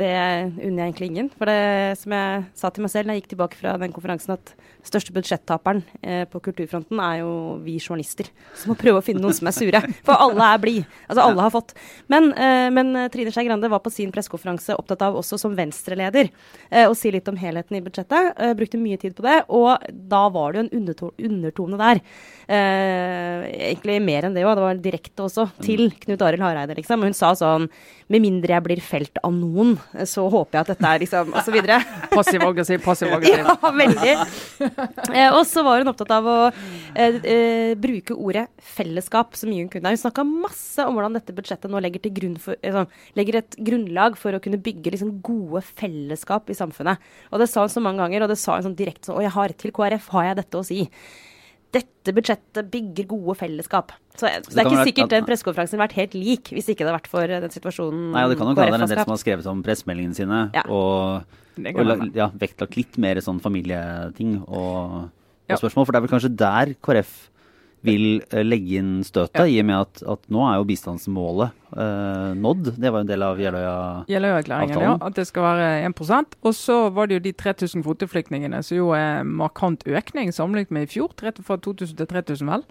Det 0.00 0.12
unner 0.14 0.82
jeg 0.82 0.86
egentlig 0.88 1.10
ingen. 1.12 1.30
For 1.38 1.50
det 1.50 1.98
som 2.02 2.14
jeg 2.16 2.46
sa 2.58 2.72
til 2.72 2.86
meg 2.86 2.94
selv 2.94 3.08
da 3.08 3.16
jeg 3.16 3.24
gikk 3.24 3.32
tilbake 3.34 3.58
fra 3.60 3.76
den 3.80 3.94
konferansen, 3.94 4.38
at 4.38 4.54
største 4.88 5.14
budsjettaperen 5.16 5.82
eh, 6.02 6.24
på 6.30 6.40
kulturfronten 6.48 7.00
er 7.04 7.20
jo 7.22 7.32
vi 7.64 7.76
journalister. 7.78 8.30
Som 8.58 8.72
må 8.72 8.78
prøve 8.80 9.02
å 9.02 9.04
finne 9.04 9.22
noen 9.22 9.36
som 9.36 9.50
er 9.50 9.56
sure. 9.56 9.82
For 10.06 10.16
alle 10.16 10.48
er 10.54 10.62
blid. 10.62 10.86
Altså 11.06 11.26
alle 11.28 11.44
har 11.44 11.54
fått. 11.54 11.74
Men, 12.12 12.30
eh, 12.32 12.68
men 12.74 12.94
Trine 13.12 13.32
Skei 13.34 13.46
Grande 13.48 13.70
var 13.70 13.82
på 13.84 13.92
sin 13.92 14.12
pressekonferanse 14.14 14.76
opptatt 14.78 15.04
av 15.06 15.18
også 15.20 15.38
som 15.40 15.56
Venstre-leder 15.58 16.30
eh, 16.70 16.86
å 16.88 16.96
si 16.96 17.12
litt 17.14 17.28
om 17.30 17.38
helheten 17.38 17.78
i 17.78 17.82
budsjettet. 17.84 18.34
Eh, 18.38 18.54
brukte 18.58 18.80
mye 18.80 18.98
tid 19.00 19.16
på 19.18 19.24
det. 19.26 19.42
Og 19.54 19.88
da 20.08 20.24
var 20.32 20.52
det 20.52 20.62
jo 20.62 20.66
en 20.66 20.88
undertone 21.28 21.80
der. 21.80 22.02
Eh, 22.48 23.46
egentlig 23.72 23.98
mer 24.04 24.28
enn 24.28 24.36
det 24.36 24.46
òg. 24.46 24.54
Det 24.56 24.64
var 24.64 24.82
direkte 24.88 25.26
også 25.26 25.48
til 25.64 25.90
Knut 26.04 26.22
Arild 26.24 26.44
Hareide, 26.44 26.76
liksom. 26.78 27.04
Hun 27.04 27.16
sa 27.16 27.34
sånn 27.38 27.68
Med 28.08 28.22
mindre 28.24 28.54
jeg 28.54 28.64
blir 28.64 28.80
felt 28.80 29.18
av 29.20 29.34
noen, 29.36 29.74
så 30.08 30.24
håper 30.32 30.56
jeg 30.56 30.62
at 30.62 30.70
dette 30.72 30.88
er 30.88 31.02
liksom 31.02 31.34
Og 31.34 31.42
så 31.44 31.52
videre. 31.52 31.76
Passiv 32.08 32.40
aggressiv, 32.46 32.80
passiv 32.84 33.12
aggressiv. 33.12 33.44
Ja, 33.48 33.70
veldig. 33.74 34.14
Eh, 35.18 35.32
og 35.32 35.42
så 35.48 35.62
var 35.66 35.80
hun 35.80 35.90
opptatt 35.90 36.10
av 36.14 36.26
å 36.28 36.36
eh, 36.48 37.16
eh, 37.26 37.72
bruke 37.80 38.14
ordet 38.14 38.46
fellesskap 38.76 39.36
så 39.38 39.48
mye 39.48 39.64
hun 39.64 39.70
kunne. 39.72 39.92
Hun 39.94 40.00
snakka 40.00 40.24
masse 40.28 40.84
om 40.84 40.96
hvordan 40.96 41.16
dette 41.16 41.34
budsjettet 41.34 41.72
nå 41.72 41.80
legger, 41.82 42.12
for, 42.42 42.58
eh, 42.62 43.00
legger 43.18 43.40
et 43.40 43.56
grunnlag 43.70 44.18
for 44.20 44.36
å 44.36 44.42
kunne 44.42 44.60
bygge 44.62 44.92
liksom, 44.94 45.16
gode 45.24 45.64
fellesskap 45.66 46.50
i 46.52 46.58
samfunnet. 46.58 47.02
Og 47.32 47.42
det 47.42 47.48
sa 47.50 47.64
hun 47.64 47.72
så 47.72 47.82
mange 47.84 48.04
ganger, 48.04 48.26
og 48.26 48.32
det 48.32 48.38
sa 48.40 48.58
hun 48.58 48.68
sånn 48.68 48.78
direkte 48.78 49.10
sånn 49.10 49.18
Å, 49.18 49.24
jeg 49.24 49.36
har 49.38 49.56
til 49.58 49.74
KrF 49.74 50.12
har 50.14 50.30
jeg 50.30 50.40
dette 50.42 50.60
å 50.60 50.66
si 50.66 50.84
dette 51.74 52.14
budsjettet 52.16 52.70
bygger 52.72 53.08
gode 53.10 53.34
fellesskap. 53.38 53.92
Så, 54.14 54.24
så 54.24 54.30
det, 54.30 54.54
det 54.54 54.62
er 54.62 54.70
ikke 54.70 54.86
sikkert 54.88 55.12
den 55.12 55.26
pressekonferansen 55.28 55.76
hadde 55.76 55.84
vært 55.84 55.98
helt 55.98 56.14
lik 56.18 56.52
hvis 56.54 56.70
ikke 56.72 56.82
det 56.82 56.88
hadde 56.88 56.96
vært 56.96 57.10
for 57.12 57.34
den 57.44 57.52
situasjonen 57.54 58.08
Nei, 58.14 58.24
og 58.24 58.32
Det 58.32 58.38
kan 58.40 58.48
nok 58.50 58.58
være 58.58 58.78
en 58.80 58.84
del 58.86 59.02
som 59.02 59.12
har 59.14 59.20
skrevet 59.20 59.50
om 59.50 59.60
pressemeldingene 59.66 60.16
sine 60.16 60.40
ja. 60.56 60.64
og, 60.72 61.36
og 61.68 61.92
ja, 62.16 62.30
vektlagt 62.40 62.78
litt 62.80 62.98
mer 62.98 63.20
sånn 63.22 63.38
familieting 63.44 64.40
og, 64.46 65.04
og 65.04 65.52
ja. 65.52 65.60
spørsmål. 65.60 65.86
For 65.86 65.94
det 65.94 66.00
er 66.00 66.06
vel 66.06 66.14
kanskje 66.16 66.32
der 66.40 66.74
KrF 66.88 67.14
vil 67.86 68.20
uh, 68.32 68.42
legge 68.42 68.80
inn 68.80 68.92
støtet, 69.06 69.38
ja. 69.38 69.46
i 69.46 69.60
og 69.62 69.68
med 69.68 69.76
at, 69.78 70.02
at, 70.14 70.22
nå 70.32 70.42
er 70.48 70.58
jo 70.58 70.66
bistandsmålet 70.68 71.54
eh, 71.78 72.30
nådd. 72.38 72.72
Det 72.74 72.90
var 72.90 73.02
jo 73.02 73.06
en 73.06 73.10
del 73.10 73.24
av 73.26 73.42
Jeløya-avtalen. 73.42 74.82
ja. 74.82 74.94
At 75.04 75.18
det 75.18 75.26
skal 75.28 75.46
være 75.46 75.68
1% 75.86 76.38
Og 76.42 76.54
så 76.56 76.78
var 76.94 77.08
det 77.08 77.18
jo 77.18 77.24
de 77.28 77.32
3000 77.32 77.84
kvoteflyktningene, 77.86 78.62
som 78.66 78.80
jo 78.80 78.90
er 78.96 79.22
markant 79.22 79.84
økning 79.86 80.32
sammenlignet 80.34 80.74
med 80.74 80.88
i 80.88 80.92
fjor. 80.96 81.12
Fra 81.18 81.56
2000 81.56 82.00
til 82.00 82.10
3000, 82.10 82.50
vel. 82.50 82.66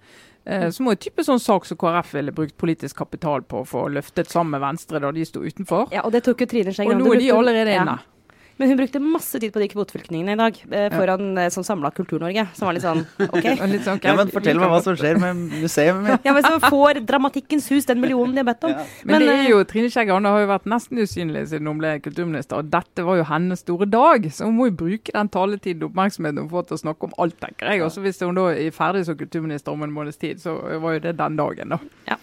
Eh, 0.48 0.70
som 0.72 0.88
er 0.88 0.96
en 0.96 1.02
type 1.04 1.24
sånn 1.28 1.42
sak 1.44 1.66
som 1.68 1.80
KrF 1.80 2.14
ville 2.16 2.36
brukt 2.36 2.56
politisk 2.60 3.02
kapital 3.02 3.44
på 3.44 3.66
for 3.68 3.88
å 3.88 3.96
løfte 3.98 4.24
sammen 4.28 4.56
med 4.56 4.64
Venstre 4.64 5.02
da 5.04 5.12
de 5.12 5.26
sto 5.28 5.44
utenfor. 5.44 5.90
Ja, 5.96 6.06
Og 6.08 6.14
det 6.16 6.24
tok 6.28 6.46
jo 6.46 6.48
Trine 6.48 6.76
Skei 6.76 6.88
Og 6.88 7.00
nå 7.02 7.10
er 7.16 7.24
de 7.24 7.34
allerede 7.36 7.74
inne. 7.76 7.98
Ja. 8.00 8.17
Men 8.58 8.72
hun 8.72 8.78
brukte 8.80 9.00
masse 9.02 9.40
tid 9.40 9.54
på 9.54 9.62
de 9.62 9.68
kvoteflyktningene 9.70 10.34
i 10.34 10.40
dag, 10.40 10.60
eh, 10.72 10.88
foran 10.94 11.28
ja. 11.38 11.46
Eh, 11.46 11.52
sånn 11.54 11.66
samla 11.68 11.92
Kultur-Norge. 11.94 12.48
Som 12.58 12.68
var 12.68 12.78
litt 12.78 12.86
sånn 12.86 13.04
OK. 13.28 13.46
litt 13.70 13.86
sånn, 13.86 14.02
ja, 14.02 14.16
men 14.18 14.32
Fortell 14.34 14.58
meg 14.62 14.72
hva 14.72 14.80
som 14.86 14.98
skjer 14.98 15.20
med 15.22 15.44
museet 15.62 16.00
mitt. 16.02 16.26
ja, 16.26 16.34
men 16.34 16.46
så 16.46 16.58
får 16.66 17.02
Dramatikkens 17.08 17.70
hus 17.74 17.86
den 17.90 18.02
millionen 18.02 18.34
de 18.34 18.42
har 18.42 18.50
bedt 18.50 18.66
om. 18.68 18.74
Ja. 18.74 18.88
Men, 19.04 19.14
men, 19.14 19.26
det 19.28 19.36
er 19.36 19.44
eh, 19.44 19.52
jo, 19.54 19.62
Trine 19.70 19.94
Skei 19.94 20.08
Grande 20.10 20.34
har 20.34 20.44
jo 20.44 20.50
vært 20.50 20.68
nesten 20.74 21.04
usynlig 21.04 21.46
siden 21.54 21.70
hun 21.70 21.84
ble 21.84 21.94
kulturminister, 22.02 22.64
og 22.64 22.74
dette 22.74 23.06
var 23.06 23.22
jo 23.22 23.30
hennes 23.30 23.64
store 23.64 23.90
dag. 23.94 24.28
Så 24.34 24.50
hun 24.50 24.58
må 24.58 24.72
jo 24.72 24.78
bruke 24.82 25.14
den 25.14 25.32
taletiden 25.34 25.86
og 25.86 25.92
oppmerksomheten 25.92 26.44
hun 26.44 26.52
får 26.52 26.70
til 26.72 26.80
å 26.80 26.84
snakke 26.88 27.10
om 27.10 27.16
alt, 27.22 27.38
tenker 27.44 27.72
jeg. 27.72 27.86
Også 27.86 28.04
hvis 28.06 28.22
hun 28.26 28.38
da 28.38 28.50
er 28.56 28.74
ferdig 28.76 29.06
som 29.08 29.20
kulturminister 29.20 29.78
om 29.78 29.86
en 29.86 29.94
måneds 29.94 30.20
tid, 30.22 30.42
så 30.42 30.58
var 30.82 30.98
jo 30.98 31.06
det 31.06 31.18
den 31.22 31.38
dagen, 31.40 31.78
da. 31.78 31.82
Ja 32.10 32.18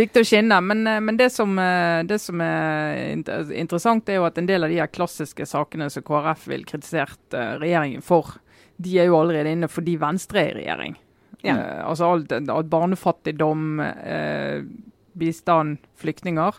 fikk 0.00 0.14
det 0.14 0.24
å 0.24 0.28
skinne. 0.28 0.60
Men, 0.64 0.84
eh, 0.86 1.00
men 1.04 1.18
det, 1.20 1.30
som, 1.34 1.58
eh, 1.58 2.02
det, 2.08 2.20
som, 2.22 2.40
er 2.40 3.12
interessant, 3.14 4.08
er 4.08 4.20
jo 4.20 4.28
at 4.28 4.38
en 4.40 4.48
del 4.48 4.64
av 4.64 4.72
de 4.72 4.80
her 4.80 4.90
klassiske 4.92 5.46
sakene 5.48 5.90
som 5.92 6.06
KrF 6.06 6.46
vil 6.50 6.66
kritisert 6.68 7.36
uh, 7.36 7.56
regjeringen 7.60 8.04
for, 8.04 8.38
de 8.80 8.98
er 8.98 9.10
jo 9.10 9.18
allerede 9.18 9.52
inne 9.52 9.68
fordi 9.70 9.98
Venstre 10.00 10.44
er 10.46 10.54
i 10.54 10.60
regjering. 10.62 10.96
Ja. 11.44 11.56
Uh, 11.56 11.82
altså 11.90 12.14
alt, 12.14 12.32
alt 12.32 12.70
barnefattigdom, 12.72 13.82
uh, 13.82 14.62
bistand, 15.20 15.84
flyktninger. 16.00 16.56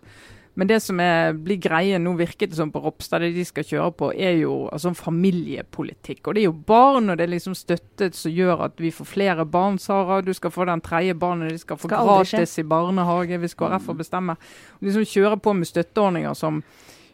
Men 0.54 0.68
det 0.68 0.82
som 0.84 1.00
er, 1.00 1.32
blir 1.34 1.60
greie 1.64 2.00
nå, 2.00 2.12
virket 2.20 2.52
det 2.52 2.58
som 2.60 2.72
på 2.74 2.82
Ropstad, 2.84 3.24
det 3.24 3.32
de 3.38 3.46
skal 3.48 3.64
kjøre 3.64 3.92
på, 3.96 4.10
er 4.12 4.36
jo 4.42 4.56
altså, 4.68 4.92
familiepolitikk. 4.98 6.26
Og 6.28 6.36
det 6.36 6.42
er 6.44 6.50
jo 6.50 6.58
barn, 6.68 7.08
og 7.10 7.20
det 7.20 7.24
er 7.26 7.32
liksom 7.32 7.56
støttet 7.56 8.18
som 8.20 8.34
gjør 8.36 8.66
at 8.68 8.82
vi 8.84 8.92
får 8.92 9.08
flere 9.08 9.46
barn, 9.48 9.80
Sara. 9.80 10.20
Du 10.26 10.34
skal 10.36 10.52
få 10.52 10.68
den 10.68 10.84
tredje 10.84 11.16
barnet, 11.16 11.54
de 11.56 11.62
skal 11.62 11.80
få 11.80 11.88
skal 11.88 12.04
gratis 12.08 12.58
i 12.60 12.68
barnehage 12.68 13.40
hvis 13.40 13.56
KrF 13.56 13.88
får 13.88 14.02
bestemme. 14.04 14.36
Og 14.80 14.90
liksom 14.90 15.08
kjøre 15.14 15.40
på 15.40 15.56
med 15.56 15.72
støtteordninger 15.72 16.36
som 16.36 16.60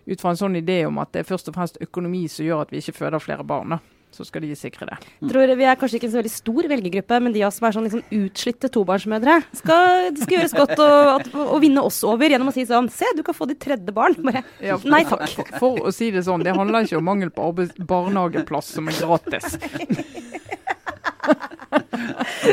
ut 0.07 0.21
fra 0.23 0.31
en 0.31 0.39
sånn 0.39 0.57
idé 0.57 0.81
om 0.87 0.97
at 1.03 1.13
det 1.13 1.21
er 1.21 1.29
først 1.29 1.51
og 1.51 1.59
fremst 1.59 1.77
økonomi 1.83 2.25
som 2.31 2.47
gjør 2.47 2.65
at 2.65 2.73
vi 2.73 2.81
ikke 2.81 2.95
føder 3.03 3.21
flere 3.21 3.45
barn. 3.45 3.75
Da 3.75 3.96
så 4.15 4.25
skal 4.25 4.41
de 4.45 4.55
sikre 4.57 4.87
det. 4.89 4.97
Jeg 5.19 5.29
tror 5.31 5.51
Vi 5.59 5.65
er 5.67 5.77
kanskje 5.79 5.99
ikke 5.99 6.07
en 6.07 6.13
så 6.13 6.19
veldig 6.21 6.31
stor 6.33 6.67
velgergruppe, 6.71 7.19
men 7.23 7.35
de 7.35 7.43
av 7.43 7.49
oss 7.51 7.59
som 7.59 7.67
er 7.67 7.75
sånn 7.75 7.87
liksom 7.87 8.03
utslitte 8.17 8.71
tobarnsmødre, 8.73 9.35
skal, 9.59 10.07
det 10.15 10.23
skal 10.23 10.37
gjøres 10.39 10.55
godt 10.57 10.81
å, 10.81 11.59
vinne 11.61 11.83
oss 11.85 11.99
over 12.07 12.31
gjennom 12.31 12.49
å 12.51 12.55
si 12.55 12.65
sånn 12.69 12.89
Se, 12.93 13.09
du 13.17 13.21
kan 13.25 13.35
få 13.37 13.49
ditt 13.49 13.61
tredje 13.61 13.93
barn. 13.93 14.15
Bare 14.23 14.41
ja, 14.63 14.79
nei 14.93 15.03
takk. 15.07 15.27
For, 15.35 15.53
for, 15.61 15.83
å 15.89 15.93
si 15.93 16.09
det 16.15 16.23
sånn, 16.25 16.45
det 16.45 16.55
handler 16.57 16.87
ikke 16.87 17.01
om 17.01 17.07
mangel 17.07 17.33
på 17.35 17.51
barnehageplass 17.77 18.73
som 18.77 18.89
er 18.89 18.97
gratis. 18.97 19.57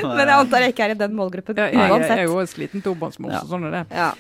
men 0.04 0.24
jeg 0.26 0.36
antar 0.36 0.64
jeg 0.64 0.74
ikke 0.74 0.86
er 0.88 0.94
i 0.94 0.98
den 0.98 1.12
målgruppen 1.16 1.58
ja, 1.60 1.70
jeg. 1.70 2.04
Jeg 2.04 2.18
er 2.18 2.26
jo 2.26 2.38
en 2.42 2.50
sliten 2.50 2.84
tobarnsmor, 2.84 3.32
ja. 3.32 3.44
så 3.44 3.54
sånn 3.54 3.68
er 3.70 3.78
det. 3.78 3.84
Ja. 3.94 4.12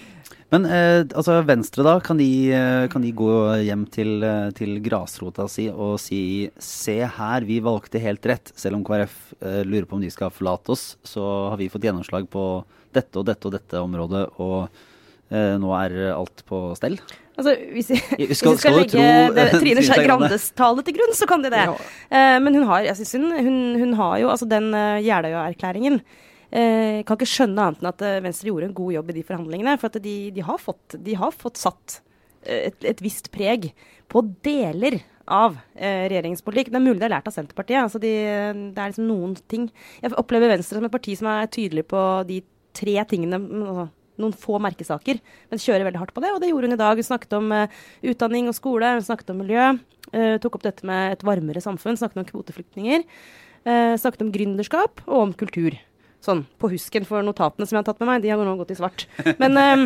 Men 0.52 0.66
eh, 0.68 1.00
altså 1.16 1.38
Venstre, 1.46 1.84
da, 1.86 1.94
kan 2.04 2.18
de, 2.20 2.28
eh, 2.52 2.84
kan 2.92 3.02
de 3.04 3.10
gå 3.16 3.30
hjem 3.64 3.86
til, 3.92 4.16
eh, 4.26 4.50
til, 4.56 4.76
grasrota 4.84 5.48
si 5.50 5.66
og 5.72 5.96
si 6.02 6.50
se 6.60 6.98
her, 7.16 7.46
vi 7.48 7.60
valgte 7.64 8.02
helt 8.02 8.26
rett. 8.28 8.52
Selv 8.58 8.78
om 8.78 8.84
KrF 8.86 9.16
eh, 9.40 9.62
lurer 9.66 9.88
på 9.88 9.98
om 9.98 10.04
de 10.04 10.12
skal 10.12 10.32
forlate 10.34 10.74
oss, 10.76 10.86
så 11.06 11.24
har 11.52 11.60
vi 11.60 11.70
fått 11.72 11.88
gjennomslag 11.88 12.28
på 12.30 12.46
dette 12.94 13.18
og 13.18 13.26
dette 13.26 13.48
og 13.48 13.56
dette 13.56 13.82
området, 13.82 14.24
og 14.38 14.68
eh, 15.34 15.54
nå 15.58 15.74
er 15.80 15.98
alt 16.14 16.44
på 16.46 16.66
stell. 16.78 17.00
Altså, 17.34 17.54
hvis, 17.74 17.88
vi, 17.90 17.98
skal, 18.30 18.54
skal, 18.54 18.58
skal 18.60 18.76
legge 18.78 19.06
det, 19.34 19.46
Trine 19.62 19.82
Skei 19.82 20.04
Grandes 20.06 20.52
tale 20.54 20.84
til 20.86 20.94
grunn, 20.94 21.14
så 21.18 21.26
kan 21.26 21.42
de 21.42 21.50
det. 21.50 21.64
Ja. 21.66 21.74
Uh, 22.12 22.36
men 22.44 22.54
hun 22.60 22.68
har, 22.68 22.84
jeg 22.86 23.00
synes 23.00 23.16
hun, 23.18 23.32
hun, 23.34 23.56
hun 23.80 23.96
har 23.98 24.20
jo 24.22 24.30
altså 24.30 24.46
den 24.46 24.70
uh, 24.70 25.02
Jeløya-erklæringen. 25.02 25.98
Eh, 26.54 27.00
kan 27.02 27.18
ikke 27.18 27.26
skjønne 27.26 27.62
annet 27.66 27.80
enn 27.82 27.90
at 27.90 28.02
eh, 28.06 28.20
Venstre 28.22 28.46
gjorde 28.46 28.68
en 28.68 28.76
god 28.76 28.92
jobb 28.94 29.08
i 29.10 29.16
de 29.16 29.24
forhandlingene. 29.26 29.74
For 29.80 29.90
at 29.90 30.04
de, 30.04 30.14
de, 30.34 30.44
har, 30.46 30.60
fått, 30.62 30.94
de 31.02 31.16
har, 31.18 31.34
fått, 31.34 31.58
satt 31.58 31.98
eh, 32.46 32.68
et, 32.68 32.78
et, 32.92 33.02
visst 33.02 33.32
preg 33.34 33.72
på 34.12 34.22
deler 34.46 35.00
av 35.24 35.56
eh, 35.74 36.04
regjeringens 36.12 36.44
politikk. 36.46 36.70
Det 36.70 36.78
er 36.78 36.84
mulig 36.84 37.00
det 37.00 37.08
er 37.08 37.14
lært 37.16 37.30
av 37.30 37.34
Senterpartiet. 37.34 37.80
Altså 37.82 37.98
de, 37.98 38.12
det 38.70 38.78
er 38.78 38.92
liksom 38.92 39.08
noen 39.08 39.34
ting 39.50 39.66
Jeg 40.04 40.14
opplever 40.20 40.52
Venstre 40.52 40.78
som 40.78 40.86
et 40.86 40.94
parti 40.94 41.16
som 41.18 41.30
er 41.32 41.50
tydelig 41.50 41.86
på 41.90 42.02
de 42.28 42.38
tre 42.74 42.94
tingene 43.10 43.40
altså, 43.40 43.88
noen 44.22 44.34
få 44.38 44.60
merkesaker, 44.62 45.18
men 45.50 45.58
kjører 45.58 45.88
veldig 45.88 45.98
hardt 45.98 46.14
på 46.14 46.22
det. 46.22 46.30
Og 46.34 46.38
det 46.42 46.52
gjorde 46.52 46.68
hun 46.68 46.76
i 46.76 46.78
dag. 46.78 47.00
Hun 47.00 47.06
snakket 47.06 47.34
om 47.34 47.48
uh, 47.50 47.80
utdanning 48.06 48.50
og 48.50 48.54
skole, 48.54 48.92
hun 48.94 49.06
snakket 49.06 49.32
om 49.34 49.40
miljø. 49.42 49.72
Uh, 50.12 50.36
tok 50.42 50.60
opp 50.60 50.66
dette 50.68 50.86
med 50.86 51.16
et 51.16 51.24
varmere 51.26 51.62
samfunn, 51.64 51.98
snakket 51.98 52.22
om 52.22 52.28
kvoteflyktninger. 52.28 53.02
Uh, 53.66 53.98
snakket 53.98 54.22
om 54.22 54.30
gründerskap 54.34 55.02
og 55.08 55.18
om 55.18 55.34
kultur 55.40 55.74
sånn 56.24 56.44
på 56.60 56.70
husken 56.72 57.06
for 57.08 57.24
notatene 57.26 57.66
som 57.66 57.76
jeg 57.76 57.82
har 57.82 57.88
tatt 57.88 58.00
med 58.02 58.10
meg. 58.10 58.24
De 58.24 58.32
har 58.32 58.40
nå 58.40 58.56
gått 58.60 58.72
i 58.74 58.78
svart. 58.78 59.06
Men 59.42 59.58
um, 59.58 59.84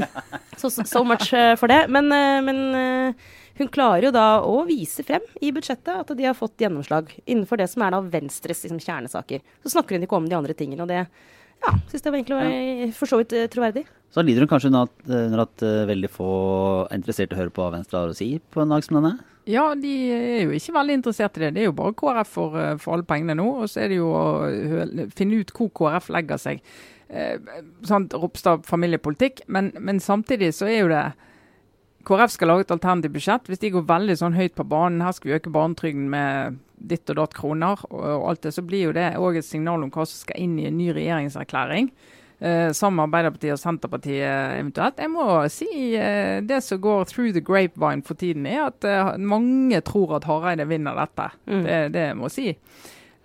so, 0.56 0.70
so, 0.70 1.04
much 1.06 1.32
uh, 1.34 1.54
for 1.58 1.70
det. 1.70 1.84
Men, 1.92 2.10
uh, 2.14 2.38
men 2.46 2.60
uh, 2.74 3.28
hun 3.58 3.72
klarer 3.74 4.08
jo 4.08 4.14
da 4.14 4.26
å 4.46 4.62
vise 4.68 5.04
frem 5.06 5.24
i 5.42 5.52
budsjettet 5.54 6.04
at 6.04 6.14
de 6.16 6.28
har 6.28 6.38
fått 6.38 6.60
gjennomslag 6.62 7.10
innenfor 7.24 7.60
det 7.60 7.68
som 7.72 7.84
er 7.84 7.96
da 7.96 8.02
Venstres 8.04 8.64
liksom, 8.64 8.80
kjernesaker. 8.82 9.42
Så 9.64 9.74
snakker 9.74 9.98
hun 9.98 10.06
ikke 10.06 10.20
om 10.20 10.30
de 10.30 10.38
andre 10.38 10.56
tingene. 10.58 10.86
og 10.86 10.92
det 10.92 11.04
ja, 11.04 11.74
syns 11.90 12.04
jeg 12.04 12.12
var 12.12 12.20
egentlig 12.20 12.38
var 12.38 12.98
for 13.00 13.10
så 13.10 13.18
vidt 13.18 13.34
troverdig. 13.50 13.88
Så 14.14 14.24
lider 14.24 14.44
hun 14.44 14.50
kanskje 14.50 14.70
under 14.72 14.86
at, 14.88 15.50
at 15.60 15.64
veldig 15.90 16.08
få 16.10 16.28
er 16.88 16.96
interessert 16.96 17.34
i 17.34 17.36
å 17.36 17.42
høre 17.42 17.52
på 17.54 17.64
hva 17.64 17.74
Venstre 17.76 18.00
har 18.00 18.12
å 18.12 18.16
si 18.16 18.30
på 18.40 18.62
en 18.62 18.72
dag 18.72 18.86
som 18.86 18.98
denne? 18.98 19.18
Ja, 19.48 19.70
de 19.78 19.90
er 20.12 20.42
jo 20.44 20.52
ikke 20.52 20.74
veldig 20.76 20.98
interessert 20.98 21.38
i 21.38 21.46
det. 21.46 21.54
Det 21.56 21.62
er 21.62 21.70
jo 21.70 21.76
bare 21.76 21.96
KrF 21.96 22.34
for, 22.36 22.56
eh, 22.60 22.76
for 22.76 22.96
alle 22.96 23.08
pengene 23.08 23.38
nå. 23.38 23.46
Og 23.62 23.70
så 23.72 23.80
er 23.84 23.88
det 23.88 23.96
jo 23.96 24.10
å 24.12 24.26
finne 25.16 25.40
ut 25.40 25.52
hvor 25.56 25.70
KrF 25.72 26.10
legger 26.12 26.42
seg. 26.42 26.60
Eh, 27.08 27.38
sant, 27.88 28.12
Ropstad 28.12 28.66
familiepolitikk. 28.68 29.46
Men, 29.48 29.72
men, 29.80 30.02
samtidig 30.04 30.52
så 30.52 30.68
er 30.68 30.78
jo 30.82 30.92
det 30.92 31.06
KrF 32.04 32.34
skal 32.34 32.52
lage 32.52 32.66
et 32.66 32.76
alternativt 32.76 33.16
budsjett. 33.16 33.48
Hvis 33.48 33.64
de 33.64 33.72
går 33.72 33.88
veldig 33.88 34.18
sånn 34.20 34.36
høyt 34.36 34.54
på 34.58 34.68
banen, 34.68 35.00
her 35.00 35.16
skal 35.16 35.30
vi 35.30 35.38
øke 35.38 35.54
barnetrygden 35.54 36.10
med 36.12 36.60
ditt 36.76 37.08
og 37.08 37.16
datt 37.16 37.34
kroner, 37.34 37.80
og, 37.88 38.04
og 38.04 38.28
alt 38.28 38.44
det, 38.44 38.52
så 38.54 38.62
blir 38.62 38.90
jo 38.90 38.92
det 38.96 39.14
òg 39.16 39.40
et 39.40 39.48
signal 39.48 39.82
om 39.82 39.90
hva 39.90 40.04
som 40.04 40.28
skal 40.28 40.44
inn 40.44 40.58
i 40.60 40.68
en 40.68 40.76
ny 40.76 40.92
regjeringserklæring. 40.92 41.88
Eh, 42.40 42.70
sammen 42.72 42.96
med 42.96 43.08
Arbeiderpartiet 43.08 43.56
og 43.56 43.58
Senterpartiet 43.58 44.60
eventuelt. 44.60 45.00
Jeg 45.02 45.10
må 45.10 45.24
si 45.50 45.70
eh, 45.98 46.38
det 46.46 46.60
som 46.62 46.78
går 46.80 47.08
through 47.10 47.32
the 47.34 47.42
grapevine 47.42 48.04
for 48.06 48.14
tiden, 48.14 48.46
er 48.46 48.68
at 48.68 48.86
eh, 48.86 49.16
mange 49.18 49.80
tror 49.82 50.18
at 50.20 50.28
Hareide 50.28 50.68
vinner 50.70 50.94
dette. 51.00 51.26
Mm. 51.50 51.64
Det, 51.66 51.80
det 51.96 52.06
må 52.14 52.30
jeg 52.30 52.36
si. 52.36 52.46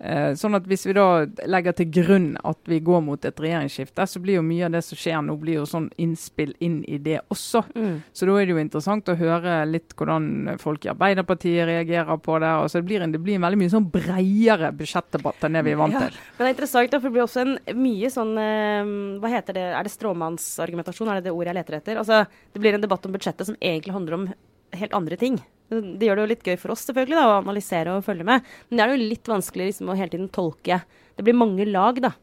Eh, 0.04 0.34
sånn 0.36 0.52
at 0.58 0.66
Hvis 0.68 0.82
vi 0.84 0.92
da 0.92 1.24
legger 1.48 1.72
til 1.78 1.88
grunn 1.94 2.26
at 2.44 2.58
vi 2.68 2.76
går 2.84 3.00
mot 3.06 3.24
et 3.24 3.38
regjeringsskifte, 3.40 4.04
så 4.04 4.20
blir 4.20 4.36
jo 4.36 4.42
mye 4.44 4.66
av 4.66 4.74
det 4.74 4.82
som 4.84 4.98
skjer 5.00 5.22
nå, 5.24 5.36
blir 5.40 5.62
jo 5.62 5.64
sånn 5.68 5.86
innspill 6.02 6.52
inn 6.60 6.82
i 6.84 6.98
det 7.00 7.22
også. 7.32 7.62
Mm. 7.72 8.02
Så 8.12 8.28
da 8.28 8.34
er 8.36 8.44
det 8.44 8.52
jo 8.52 8.60
interessant 8.60 9.08
å 9.08 9.16
høre 9.16 9.54
litt 9.70 9.94
hvordan 9.96 10.58
folk 10.60 10.84
i 10.84 10.90
Arbeiderpartiet 10.92 11.64
reagerer 11.70 12.20
på 12.20 12.36
det. 12.42 12.52
Altså 12.52 12.82
det, 12.82 12.88
blir 12.90 13.06
en, 13.06 13.14
det 13.16 13.22
blir 13.24 13.38
en 13.38 13.46
veldig 13.46 13.62
mye 13.62 13.72
sånn 13.72 13.88
bredere 13.94 14.72
budsjettdebatt 14.76 15.48
enn 15.48 15.56
det 15.56 15.64
vi 15.64 15.72
er 15.72 15.80
vant 15.80 15.96
Ja. 15.96 16.04
til. 16.08 16.20
Men 16.36 16.44
det 16.44 16.50
er 16.50 16.54
interessant, 16.58 16.90
for 16.98 17.08
det 17.08 17.14
blir 17.16 17.24
også 17.24 17.44
en 17.46 17.58
mye 17.80 18.12
sånn 18.12 18.34
eh, 18.44 18.92
Hva 19.24 19.30
heter 19.38 19.56
det, 19.56 19.66
er 19.78 19.88
det 19.88 19.94
stråmannsargumentasjon, 19.94 21.08
er 21.08 21.20
det 21.22 21.30
det 21.30 21.32
ordet 21.32 21.54
jeg 21.54 21.60
leter 21.62 21.78
etter? 21.80 21.96
Altså, 22.02 22.26
det 22.52 22.60
blir 22.60 22.76
en 22.76 22.84
debatt 22.84 23.06
om 23.06 23.14
budsjettet 23.14 23.48
som 23.48 23.56
egentlig 23.60 23.94
handler 23.96 24.18
om 24.20 24.28
helt 24.74 24.92
andre 24.96 25.16
ting. 25.16 25.40
Det 25.82 26.08
gjør 26.08 26.20
det 26.20 26.24
jo 26.24 26.32
litt 26.32 26.50
gøy 26.50 26.58
for 26.60 26.74
oss 26.74 26.84
selvfølgelig 26.88 27.18
da, 27.18 27.24
å 27.30 27.38
analysere 27.40 27.96
og 27.96 28.04
følge 28.06 28.26
med, 28.28 28.44
men 28.68 28.78
det 28.78 28.84
er 28.84 28.92
jo 28.94 29.08
litt 29.12 29.30
vanskelig 29.30 29.70
liksom, 29.70 29.90
å 29.90 29.98
hele 29.98 30.12
tiden 30.12 30.30
tolke. 30.34 30.80
Det 31.14 31.26
blir 31.26 31.36
mange 31.38 31.66
lag, 31.68 32.00
da. 32.02 32.14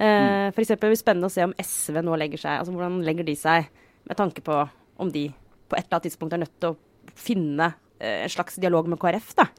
Eh, 0.00 0.48
for 0.54 0.62
eksempel, 0.62 0.94
det 0.94 1.00
spennende 1.00 1.28
å 1.28 1.32
se 1.32 1.44
om 1.44 1.56
SV 1.60 1.98
nå 2.06 2.14
legger 2.16 2.40
seg 2.40 2.60
Altså 2.62 2.72
hvordan 2.72 3.02
legger 3.04 3.26
de 3.26 3.34
seg 3.36 3.66
med 4.08 4.16
tanke 4.16 4.40
på 4.40 4.54
om 5.02 5.10
de 5.12 5.26
på 5.68 5.76
et 5.76 5.84
eller 5.84 5.98
annet 5.98 6.06
tidspunkt 6.08 6.36
er 6.36 6.40
nødt 6.40 6.54
til 6.62 6.72
å 6.72 7.12
finne 7.20 7.66
eh, 7.98 8.22
en 8.22 8.32
slags 8.32 8.56
dialog 8.62 8.88
med 8.90 9.00
KrF, 9.02 9.34
da. 9.38 9.50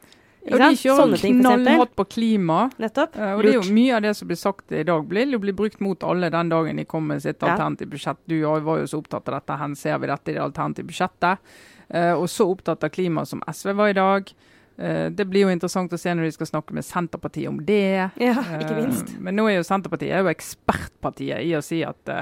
Ja, 0.42 0.58
de 0.58 0.74
kjører 0.74 1.20
knallhardt 1.22 1.92
på 1.94 2.04
klima. 2.16 2.64
Nettopp. 2.82 3.14
Uh, 3.14 3.36
og 3.36 3.44
det 3.44 3.52
er 3.52 3.58
jo 3.60 3.74
Mye 3.74 3.94
av 3.94 4.02
det 4.02 4.14
som 4.18 4.30
blir 4.30 4.38
sagt 4.40 4.74
i 4.74 4.82
dag, 4.86 5.04
blir, 5.06 5.36
blir 5.42 5.54
brukt 5.54 5.78
mot 5.84 6.02
alle 6.06 6.32
den 6.34 6.50
dagen 6.50 6.80
de 6.80 6.86
kommer 6.88 7.14
med 7.14 7.24
sitt 7.24 7.42
alternative 7.46 7.92
budsjett. 7.92 8.18
Du 8.26 8.34
og 8.40 8.56
jeg 8.56 8.66
var 8.66 8.80
jo 8.82 8.88
så 8.90 9.02
opptatt 9.02 9.30
av 9.30 9.38
dette. 9.38 9.58
Her 9.60 9.76
ser 9.78 10.02
vi 10.02 10.10
dette 10.10 10.32
i 10.32 10.36
det 10.36 10.42
alternative 10.42 10.90
budsjettet. 10.90 11.54
Eh, 11.92 12.14
og 12.16 12.30
så 12.30 12.48
opptatt 12.48 12.84
av 12.84 12.92
klima 12.92 13.26
som 13.28 13.42
SV 13.46 13.72
var 13.76 13.92
i 13.92 13.96
dag. 13.98 14.32
Eh, 14.76 15.10
det 15.12 15.26
blir 15.28 15.44
jo 15.44 15.52
interessant 15.52 15.92
å 15.92 15.98
se 16.00 16.14
når 16.14 16.24
de 16.24 16.34
skal 16.38 16.48
snakke 16.48 16.74
med 16.76 16.86
Senterpartiet 16.86 17.50
om 17.50 17.58
det. 17.68 18.08
Ja, 18.16 18.36
ikke 18.56 18.78
minst. 18.78 19.12
Eh, 19.12 19.20
men 19.20 19.36
nå 19.36 19.44
er 19.50 19.58
jo 19.58 19.66
Senterpartiet 19.68 20.14
er 20.16 20.24
jo 20.24 20.32
ekspertpartiet 20.32 21.44
i 21.44 21.52
å 21.58 21.60
si 21.64 21.82
at 21.84 22.12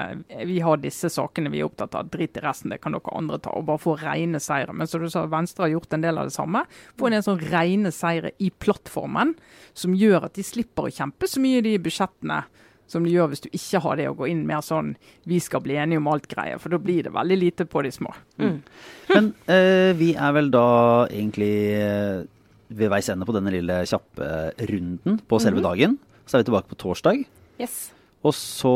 vi 0.47 0.59
har 0.63 0.81
disse 0.83 1.09
sakene 1.13 1.53
vi 1.53 1.61
er 1.61 1.69
opptatt 1.69 1.95
av, 1.95 2.09
drit 2.11 2.35
i 2.35 2.43
resten, 2.43 2.73
det 2.73 2.81
kan 2.83 2.97
dere 2.97 3.15
andre 3.15 3.39
ta. 3.39 3.55
Og 3.55 3.69
bare 3.69 3.81
få 3.81 3.95
rene 4.01 4.41
seire. 4.43 4.75
Men 4.75 4.91
som 4.91 5.03
du 5.03 5.09
sa, 5.11 5.23
Venstre 5.31 5.67
har 5.67 5.75
gjort 5.77 5.95
en 5.95 6.03
del 6.03 6.19
av 6.19 6.27
det 6.27 6.35
samme. 6.35 6.65
Få 6.99 7.07
en 7.07 7.23
sånn 7.23 7.39
rene 7.47 7.93
seire 7.95 8.35
i 8.43 8.51
plattformen 8.51 9.37
som 9.77 9.95
gjør 9.95 10.27
at 10.27 10.35
de 10.35 10.43
slipper 10.45 10.89
å 10.89 10.95
kjempe 10.99 11.31
så 11.31 11.39
mye 11.43 11.61
i 11.61 11.69
de 11.69 11.77
budsjettene 11.79 12.43
som 12.91 13.05
du 13.05 13.11
gjør 13.11 13.31
hvis 13.31 13.43
du 13.45 13.49
ikke 13.49 13.81
har 13.85 13.97
det 13.99 14.09
å 14.09 14.17
gå 14.19 14.27
inn 14.31 14.43
mer 14.47 14.63
sånn 14.65 14.93
vi 15.29 15.39
skal 15.43 15.63
bli 15.63 15.77
enige 15.79 16.01
om 16.01 16.09
alt-greie. 16.11 16.59
For 16.61 16.73
da 16.73 16.79
blir 16.81 17.07
det 17.07 17.15
veldig 17.15 17.39
lite 17.39 17.67
på 17.69 17.83
de 17.85 17.93
små. 17.95 18.11
Mm. 18.41 18.59
Men 19.13 19.31
eh, 19.51 19.91
vi 19.97 20.11
er 20.13 20.35
vel 20.35 20.51
da 20.53 20.67
egentlig 21.07 21.53
eh, 21.77 22.21
ved 22.71 22.91
veis 22.91 23.09
ende 23.11 23.27
på 23.27 23.35
denne 23.35 23.53
lille 23.53 23.81
kjappe 23.87 24.27
runden 24.71 25.19
på 25.27 25.39
selve 25.43 25.63
dagen. 25.63 25.97
Så 26.27 26.37
er 26.37 26.43
vi 26.43 26.51
tilbake 26.51 26.71
på 26.71 26.79
torsdag. 26.83 27.25
Yes. 27.61 27.89
Og 28.27 28.35
så 28.37 28.75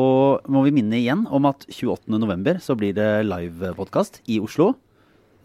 må 0.50 0.63
vi 0.65 0.74
minne 0.74 0.98
igjen 0.98 1.27
om 1.34 1.45
at 1.51 1.67
28.11. 1.69 2.63
så 2.65 2.75
blir 2.77 2.95
det 2.98 3.10
livepodkast 3.27 4.24
i 4.31 4.39
Oslo. 4.43 4.74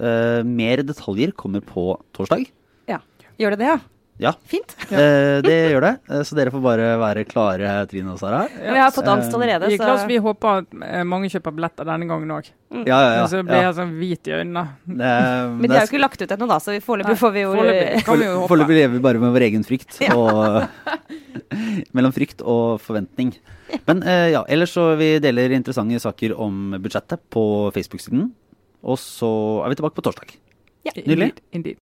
Eh, 0.00 0.40
mer 0.46 0.82
detaljer 0.86 1.34
kommer 1.36 1.64
på 1.64 1.92
torsdag. 2.16 2.46
Ja. 2.88 3.02
Gjør 3.40 3.54
det 3.54 3.60
det, 3.62 3.74
ja? 3.74 3.80
Ja, 4.20 4.34
Fint. 4.44 4.74
eh, 4.92 5.40
det 5.40 5.54
gjør 5.72 5.84
det. 5.86 5.92
Eh, 6.10 6.22
Så 6.28 6.36
dere 6.36 6.52
får 6.52 6.60
bare 6.64 6.88
være 7.00 7.24
klare, 7.28 7.72
Trine 7.88 8.12
og 8.12 8.20
Sara. 8.20 8.42
Ja. 8.52 8.74
Vi 8.74 8.82
har 8.82 8.92
fått 8.92 9.08
angst 9.08 9.32
allerede, 9.36 9.70
Vi, 9.70 9.78
så 9.80 9.86
Klaus, 9.86 10.02
vi 10.10 10.18
håper 10.20 10.60
at 10.60 10.74
eh, 10.84 11.04
mange 11.08 11.30
kjøper 11.32 11.54
billetter 11.56 11.88
denne 11.88 12.08
gangen 12.10 12.34
òg. 12.36 12.50
Ja, 12.84 12.98
ja, 12.98 13.14
ja. 13.16 13.22
Så 13.32 13.40
blir 13.40 13.56
ja. 13.56 13.70
jeg 13.70 13.78
sånn 13.78 13.94
hvit 13.96 14.28
i 14.28 14.34
øynene. 14.36 14.66
Det, 14.84 15.14
Men 15.62 15.64
de 15.64 15.72
har 15.78 15.86
jo 15.86 15.92
ikke 15.92 16.02
lagt 16.04 16.20
ut 16.20 16.36
ennå, 16.36 16.50
da, 16.52 16.60
så 16.60 16.76
foreløpig 16.84 17.16
får 17.22 17.34
vi 17.38 17.46
jo 17.46 17.54
Foreløpig 17.56 18.04
kan 18.10 18.20
vi 18.20 18.28
jo 18.28 18.36
håpe. 18.36 18.52
Foreløpig 18.52 18.78
lever 18.82 18.94
vi 18.98 19.02
bare 19.08 19.24
med 19.24 19.34
vår 19.38 19.46
egen 19.48 19.66
frykt. 19.66 20.02
Og, 20.12 20.60
mellom 21.96 22.16
frykt 22.16 22.44
og 22.44 22.76
forventning. 22.84 23.34
Men 23.88 24.04
eh, 24.04 24.28
ja, 24.36 24.44
ellers 24.52 24.76
så 24.76 24.90
vi 25.00 25.14
deler 25.22 25.56
interessante 25.56 26.02
saker 26.02 26.36
om 26.36 26.76
budsjettet 26.76 27.24
på 27.32 27.44
Facebook-siden. 27.72 28.28
Og 28.84 29.00
så 29.00 29.30
er 29.64 29.72
vi 29.72 29.80
tilbake 29.80 29.96
på 29.96 30.04
torsdag. 30.04 30.36
Ja. 30.84 30.92
Nydelig. 30.96 31.32
Indeed, 31.32 31.46
indeed. 31.56 31.86